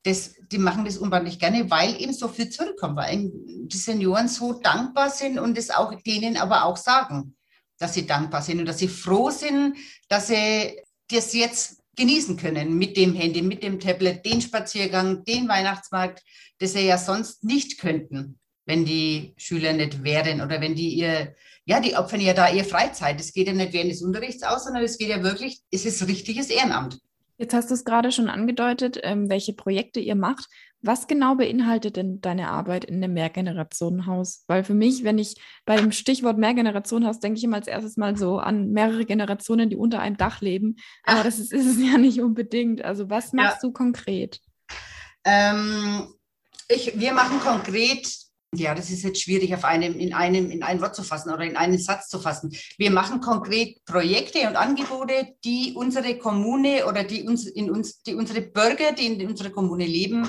[0.03, 4.53] das, die machen das unwahrscheinlich gerne, weil eben so viel zurückkommt, weil die Senioren so
[4.53, 7.35] dankbar sind und es auch denen aber auch sagen
[7.81, 9.75] dass sie dankbar sind und dass sie froh sind,
[10.07, 10.79] dass sie
[11.09, 16.23] das jetzt genießen können mit dem Handy, mit dem Tablet, den Spaziergang, den Weihnachtsmarkt,
[16.59, 21.35] das sie ja sonst nicht könnten, wenn die Schüler nicht wären oder wenn die ihr,
[21.65, 23.19] ja, die opfern ja da ihre Freizeit.
[23.19, 26.07] Es geht ja nicht während des Unterrichts aus, sondern es geht ja wirklich, es ist
[26.07, 26.99] richtiges Ehrenamt.
[27.37, 30.47] Jetzt hast du es gerade schon angedeutet, ähm, welche Projekte ihr macht.
[30.83, 34.43] Was genau beinhaltet denn deine Arbeit in einem Mehrgenerationenhaus?
[34.47, 38.39] Weil für mich, wenn ich beim Stichwort Mehrgenerationenhaus denke ich immer als erstes mal so
[38.39, 40.77] an mehrere Generationen, die unter einem Dach leben.
[41.03, 41.23] Aber Ach.
[41.23, 42.83] das ist, ist, es ja nicht unbedingt.
[42.83, 43.69] Also was machst ja.
[43.69, 44.41] du konkret?
[45.23, 46.07] Ähm,
[46.67, 48.07] ich, wir machen konkret
[48.53, 51.45] ja, das ist jetzt schwierig auf einem, in, einem, in ein Wort zu fassen oder
[51.45, 52.53] in einen Satz zu fassen.
[52.77, 58.13] Wir machen konkret Projekte und Angebote, die unsere Kommune oder die, uns, in uns, die
[58.13, 60.27] unsere Bürger, die in unserer Kommune leben,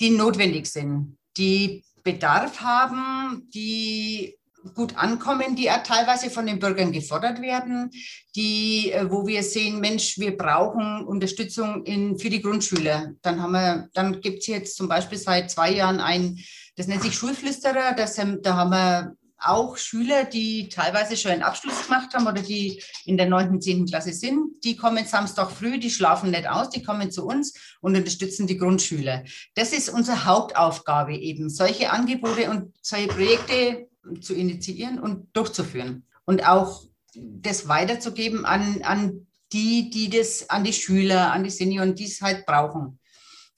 [0.00, 4.34] die notwendig sind, die Bedarf haben, die
[4.74, 7.90] gut ankommen, die auch teilweise von den Bürgern gefordert werden,
[8.34, 13.12] die, äh, wo wir sehen, Mensch, wir brauchen Unterstützung in, für die Grundschüler.
[13.22, 16.38] Dann haben wir, dann gibt es jetzt zum Beispiel seit zwei Jahren ein
[16.78, 17.92] das nennt sich Schulflüsterer.
[17.96, 22.82] Das, da haben wir auch Schüler, die teilweise schon einen Abschluss gemacht haben oder die
[23.04, 23.86] in der 9., 10.
[23.86, 24.64] Klasse sind.
[24.64, 28.58] Die kommen Samstag früh, die schlafen nicht aus, die kommen zu uns und unterstützen die
[28.58, 29.24] Grundschüler.
[29.54, 33.88] Das ist unsere Hauptaufgabe eben, solche Angebote und solche Projekte
[34.20, 36.04] zu initiieren und durchzuführen.
[36.24, 36.84] Und auch
[37.14, 42.20] das weiterzugeben an, an die, die das, an die Schüler, an die Senioren, die es
[42.20, 42.98] halt brauchen.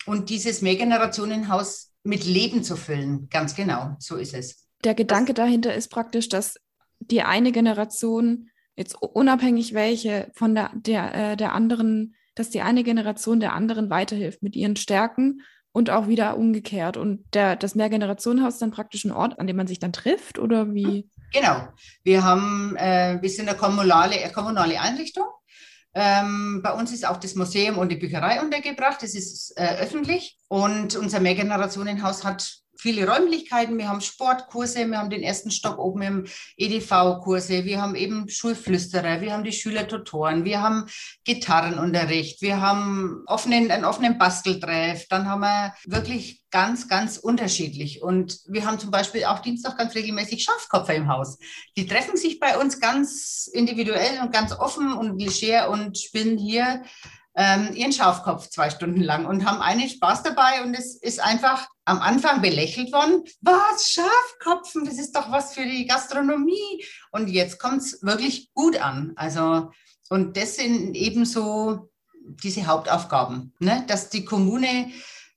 [0.07, 3.29] Und dieses Mehrgenerationenhaus mit Leben zu füllen.
[3.29, 4.67] Ganz genau, so ist es.
[4.85, 6.59] Der Gedanke dahinter ist praktisch, dass
[6.99, 12.85] die eine Generation, jetzt unabhängig welche, von der, der, äh, der anderen, dass die eine
[12.85, 16.97] Generation der anderen weiterhilft mit ihren Stärken und auch wieder umgekehrt.
[16.97, 20.39] Und der, das Mehrgenerationenhaus ist dann praktisch ein Ort, an dem man sich dann trifft
[20.39, 21.09] oder wie?
[21.33, 21.69] Genau.
[22.03, 25.27] Wir haben, äh, wir sind eine kommunale, eine kommunale Einrichtung
[25.93, 29.03] ähm, bei uns ist auch das Museum und die Bücherei untergebracht.
[29.03, 30.39] Das ist äh, öffentlich.
[30.49, 33.79] Und unser Mehrgenerationenhaus hat viele Räumlichkeiten.
[33.79, 36.27] Wir haben Sportkurse, wir haben den ersten Stock oben im
[36.57, 40.87] EDV-Kurse, wir haben eben Schulflüsterer, wir haben die Schülertutoren, wir haben
[41.25, 48.03] Gitarrenunterricht, wir haben offenen, einen offenen Basteltreff, dann haben wir wirklich ganz, ganz unterschiedlich.
[48.03, 51.39] Und wir haben zum Beispiel auch Dienstag ganz regelmäßig Schafkopfer im Haus.
[51.77, 56.83] Die treffen sich bei uns ganz individuell und ganz offen und leger und spielen hier
[57.37, 61.69] ähm, ihren Schafkopf zwei Stunden lang und haben einen Spaß dabei und es ist einfach
[61.85, 63.25] am Anfang belächelt worden.
[63.41, 66.85] Was, Schafkopfen, das ist doch was für die Gastronomie.
[67.13, 69.13] Und jetzt kommt es wirklich gut an.
[69.17, 69.71] Also,
[70.09, 71.91] und das sind eben so
[72.43, 73.85] diese Hauptaufgaben, ne?
[73.87, 74.91] dass die Kommune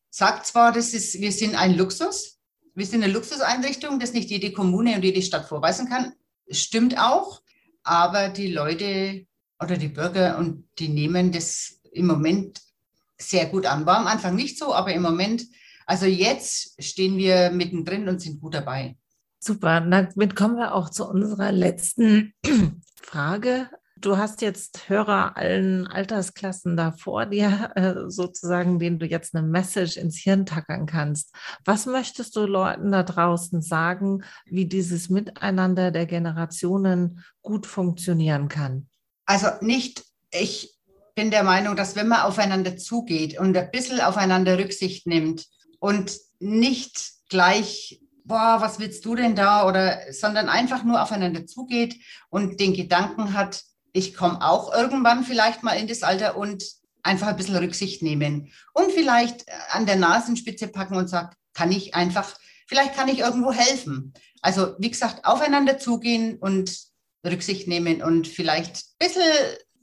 [0.09, 2.39] sagt zwar, das ist, wir sind ein Luxus,
[2.75, 6.13] wir sind eine Luxuseinrichtung, das nicht jede Kommune und jede Stadt vorweisen kann.
[6.49, 7.41] Stimmt auch,
[7.83, 9.25] aber die Leute
[9.59, 12.61] oder die Bürger und die nehmen das im Moment
[13.17, 13.85] sehr gut an.
[13.85, 15.45] War am Anfang nicht so, aber im Moment,
[15.85, 18.97] also jetzt stehen wir mittendrin und sind gut dabei.
[19.39, 22.33] Super, damit kommen wir auch zu unserer letzten
[23.01, 23.69] Frage.
[23.97, 29.47] Du hast jetzt Hörer allen Altersklassen da vor dir, äh, sozusagen, denen du jetzt eine
[29.47, 31.33] Message ins Hirn tackern kannst.
[31.63, 38.89] Was möchtest du Leuten da draußen sagen, wie dieses Miteinander der Generationen gut funktionieren kann?
[39.25, 40.77] Also nicht, ich
[41.15, 45.45] bin der Meinung, dass wenn man aufeinander zugeht und ein bisschen aufeinander Rücksicht nimmt
[45.79, 49.67] und nicht gleich, boah, was willst du denn da?
[49.67, 51.95] Oder, sondern einfach nur aufeinander zugeht
[52.29, 56.63] und den Gedanken hat, ich komme auch irgendwann vielleicht mal in das Alter und
[57.03, 61.93] einfach ein bisschen Rücksicht nehmen und vielleicht an der Nasenspitze packen und sagt, kann ich
[61.93, 62.33] einfach,
[62.65, 64.13] vielleicht kann ich irgendwo helfen.
[64.41, 66.75] Also wie gesagt, aufeinander zugehen und
[67.25, 69.31] Rücksicht nehmen und vielleicht ein bisschen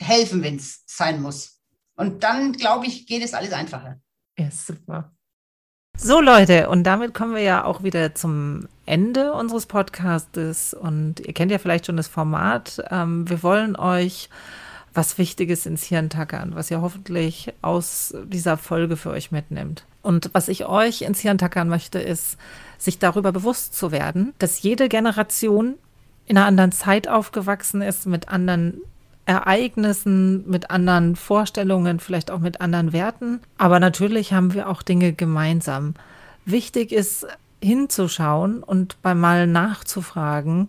[0.00, 1.60] helfen, wenn es sein muss.
[1.96, 4.00] Und dann, glaube ich, geht es alles einfacher.
[4.38, 5.12] Ja, super.
[5.98, 10.72] So Leute, und damit kommen wir ja auch wieder zum Ende unseres Podcastes.
[10.72, 12.82] Und ihr kennt ja vielleicht schon das Format.
[12.90, 14.30] Ähm, wir wollen euch
[14.94, 19.84] was Wichtiges ins Hirn tackern, was ihr hoffentlich aus dieser Folge für euch mitnimmt.
[20.02, 22.38] Und was ich euch ins Hirn tackern möchte, ist,
[22.78, 25.74] sich darüber bewusst zu werden, dass jede Generation
[26.26, 28.80] in einer anderen Zeit aufgewachsen ist, mit anderen
[29.30, 33.38] Ereignissen, mit anderen Vorstellungen, vielleicht auch mit anderen Werten.
[33.58, 35.94] Aber natürlich haben wir auch Dinge gemeinsam.
[36.44, 37.28] Wichtig ist
[37.62, 40.68] hinzuschauen und beim Mal nachzufragen,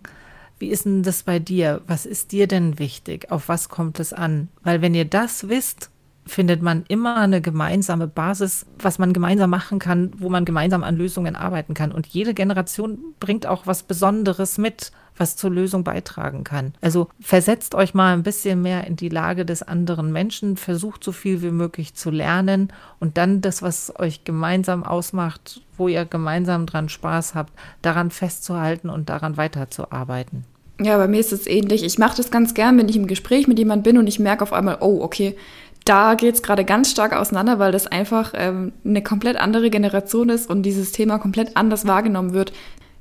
[0.60, 1.80] wie ist denn das bei dir?
[1.88, 3.32] Was ist dir denn wichtig?
[3.32, 4.46] Auf was kommt es an?
[4.62, 5.90] Weil wenn ihr das wisst,
[6.24, 10.96] findet man immer eine gemeinsame Basis, was man gemeinsam machen kann, wo man gemeinsam an
[10.96, 11.90] Lösungen arbeiten kann.
[11.90, 14.92] Und jede Generation bringt auch was Besonderes mit
[15.22, 16.74] was zur Lösung beitragen kann.
[16.80, 21.12] Also versetzt euch mal ein bisschen mehr in die Lage des anderen Menschen, versucht so
[21.12, 26.66] viel wie möglich zu lernen und dann das, was euch gemeinsam ausmacht, wo ihr gemeinsam
[26.66, 27.52] dran Spaß habt,
[27.82, 30.44] daran festzuhalten und daran weiterzuarbeiten.
[30.80, 31.84] Ja, bei mir ist es ähnlich.
[31.84, 34.42] Ich mache das ganz gern, wenn ich im Gespräch mit jemandem bin und ich merke
[34.42, 35.36] auf einmal, oh, okay,
[35.84, 40.30] da geht es gerade ganz stark auseinander, weil das einfach ähm, eine komplett andere Generation
[40.30, 42.52] ist und dieses Thema komplett anders wahrgenommen wird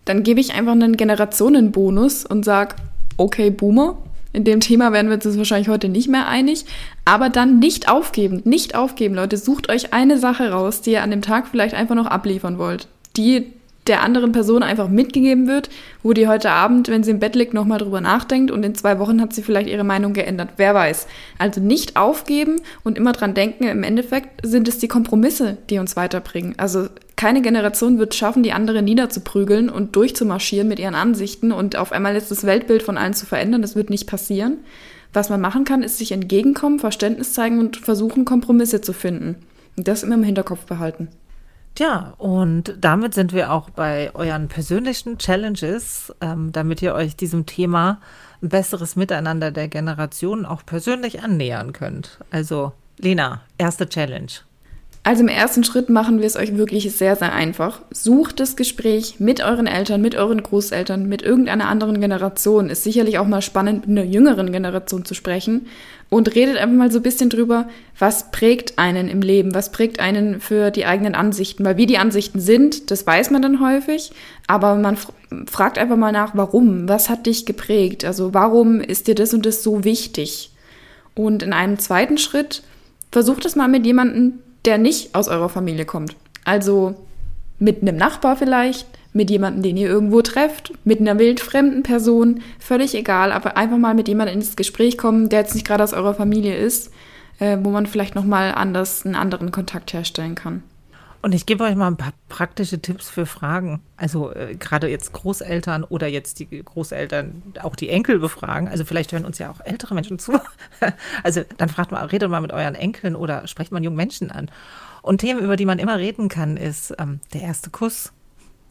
[0.06, 2.76] dann gebe ich einfach einen Generationenbonus und sage,
[3.18, 3.98] okay, Boomer,
[4.34, 6.66] in dem Thema werden wir uns wahrscheinlich heute nicht mehr einig,
[7.06, 9.38] aber dann nicht aufgeben, nicht aufgeben, Leute.
[9.38, 12.88] Sucht euch eine Sache raus, die ihr an dem Tag vielleicht einfach noch abliefern wollt,
[13.18, 13.52] die
[13.88, 15.70] der anderen Person einfach mitgegeben wird,
[16.04, 19.00] wo die heute Abend, wenn sie im Bett liegt, nochmal drüber nachdenkt und in zwei
[19.00, 20.50] Wochen hat sie vielleicht ihre Meinung geändert.
[20.58, 21.08] Wer weiß.
[21.40, 25.96] Also nicht aufgeben und immer dran denken, im Endeffekt sind es die Kompromisse, die uns
[25.96, 26.54] weiterbringen.
[26.58, 26.88] Also
[27.22, 32.16] keine Generation wird schaffen, die andere niederzuprügeln und durchzumarschieren mit ihren Ansichten und auf einmal
[32.16, 33.62] jetzt das Weltbild von allen zu verändern.
[33.62, 34.58] Das wird nicht passieren.
[35.14, 39.36] Was man machen kann, ist sich entgegenkommen, Verständnis zeigen und versuchen, Kompromisse zu finden.
[39.78, 41.10] Und das immer im Hinterkopf behalten.
[41.78, 47.46] Ja, und damit sind wir auch bei euren persönlichen Challenges, ähm, damit ihr euch diesem
[47.46, 48.02] Thema
[48.42, 52.18] ein besseres Miteinander der Generationen auch persönlich annähern könnt.
[52.32, 54.32] Also, Lena, erste Challenge.
[55.04, 57.82] Also im ersten Schritt machen wir es euch wirklich sehr, sehr einfach.
[57.90, 62.70] Sucht das Gespräch mit euren Eltern, mit euren Großeltern, mit irgendeiner anderen Generation.
[62.70, 65.66] Ist sicherlich auch mal spannend, mit einer jüngeren Generation zu sprechen.
[66.10, 70.00] Und redet einfach mal so ein bisschen drüber, was prägt einen im Leben, was prägt
[70.00, 71.66] einen für die eigenen Ansichten.
[71.66, 74.12] Weil wie die Ansichten sind, das weiß man dann häufig.
[74.46, 74.98] Aber man
[75.48, 76.88] fragt einfach mal nach, warum?
[76.88, 78.06] Was hat dich geprägt?
[78.06, 80.52] Also warum ist dir das und das so wichtig?
[81.16, 82.62] Und in einem zweiten Schritt
[83.12, 86.16] versucht es mal mit jemandem, der nicht aus eurer Familie kommt.
[86.46, 86.96] Also
[87.60, 92.96] mit einem Nachbar vielleicht, mit jemandem, den ihr irgendwo trefft, mit einer wildfremden Person, völlig
[92.96, 96.14] egal, aber einfach mal mit jemandem ins Gespräch kommen, der jetzt nicht gerade aus eurer
[96.14, 96.92] Familie ist,
[97.40, 100.64] äh, wo man vielleicht nochmal anders einen anderen Kontakt herstellen kann.
[101.22, 103.82] Und ich gebe euch mal ein paar praktische Tipps für Fragen.
[103.96, 108.68] Also äh, gerade jetzt Großeltern oder jetzt die Großeltern auch die Enkel befragen.
[108.68, 110.40] Also vielleicht hören uns ja auch ältere Menschen zu.
[111.24, 114.50] also dann fragt mal, redet mal mit euren Enkeln oder sprecht mal jungen Menschen an.
[115.04, 118.12] Und Themen, über die man immer reden kann, ist ähm, der erste Kuss,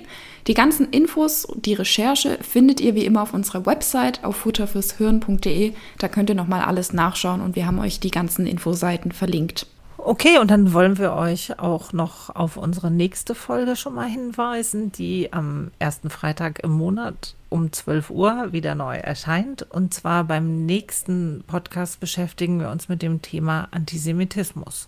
[0.46, 5.74] Die ganzen Infos, die Recherche findet ihr wie immer auf unserer Website auf futterfürshirn.de.
[5.98, 9.66] Da könnt ihr nochmal alles nachschauen und wir haben euch die ganzen Infoseiten verlinkt.
[10.08, 14.92] Okay, und dann wollen wir euch auch noch auf unsere nächste Folge schon mal hinweisen,
[14.92, 19.66] die am ersten Freitag im Monat um 12 Uhr wieder neu erscheint.
[19.68, 24.86] Und zwar beim nächsten Podcast beschäftigen wir uns mit dem Thema Antisemitismus.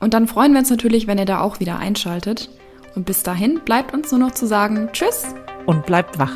[0.00, 2.50] Und dann freuen wir uns natürlich, wenn ihr da auch wieder einschaltet.
[2.94, 5.24] Und bis dahin bleibt uns nur noch zu sagen Tschüss
[5.64, 6.34] und bleibt wach.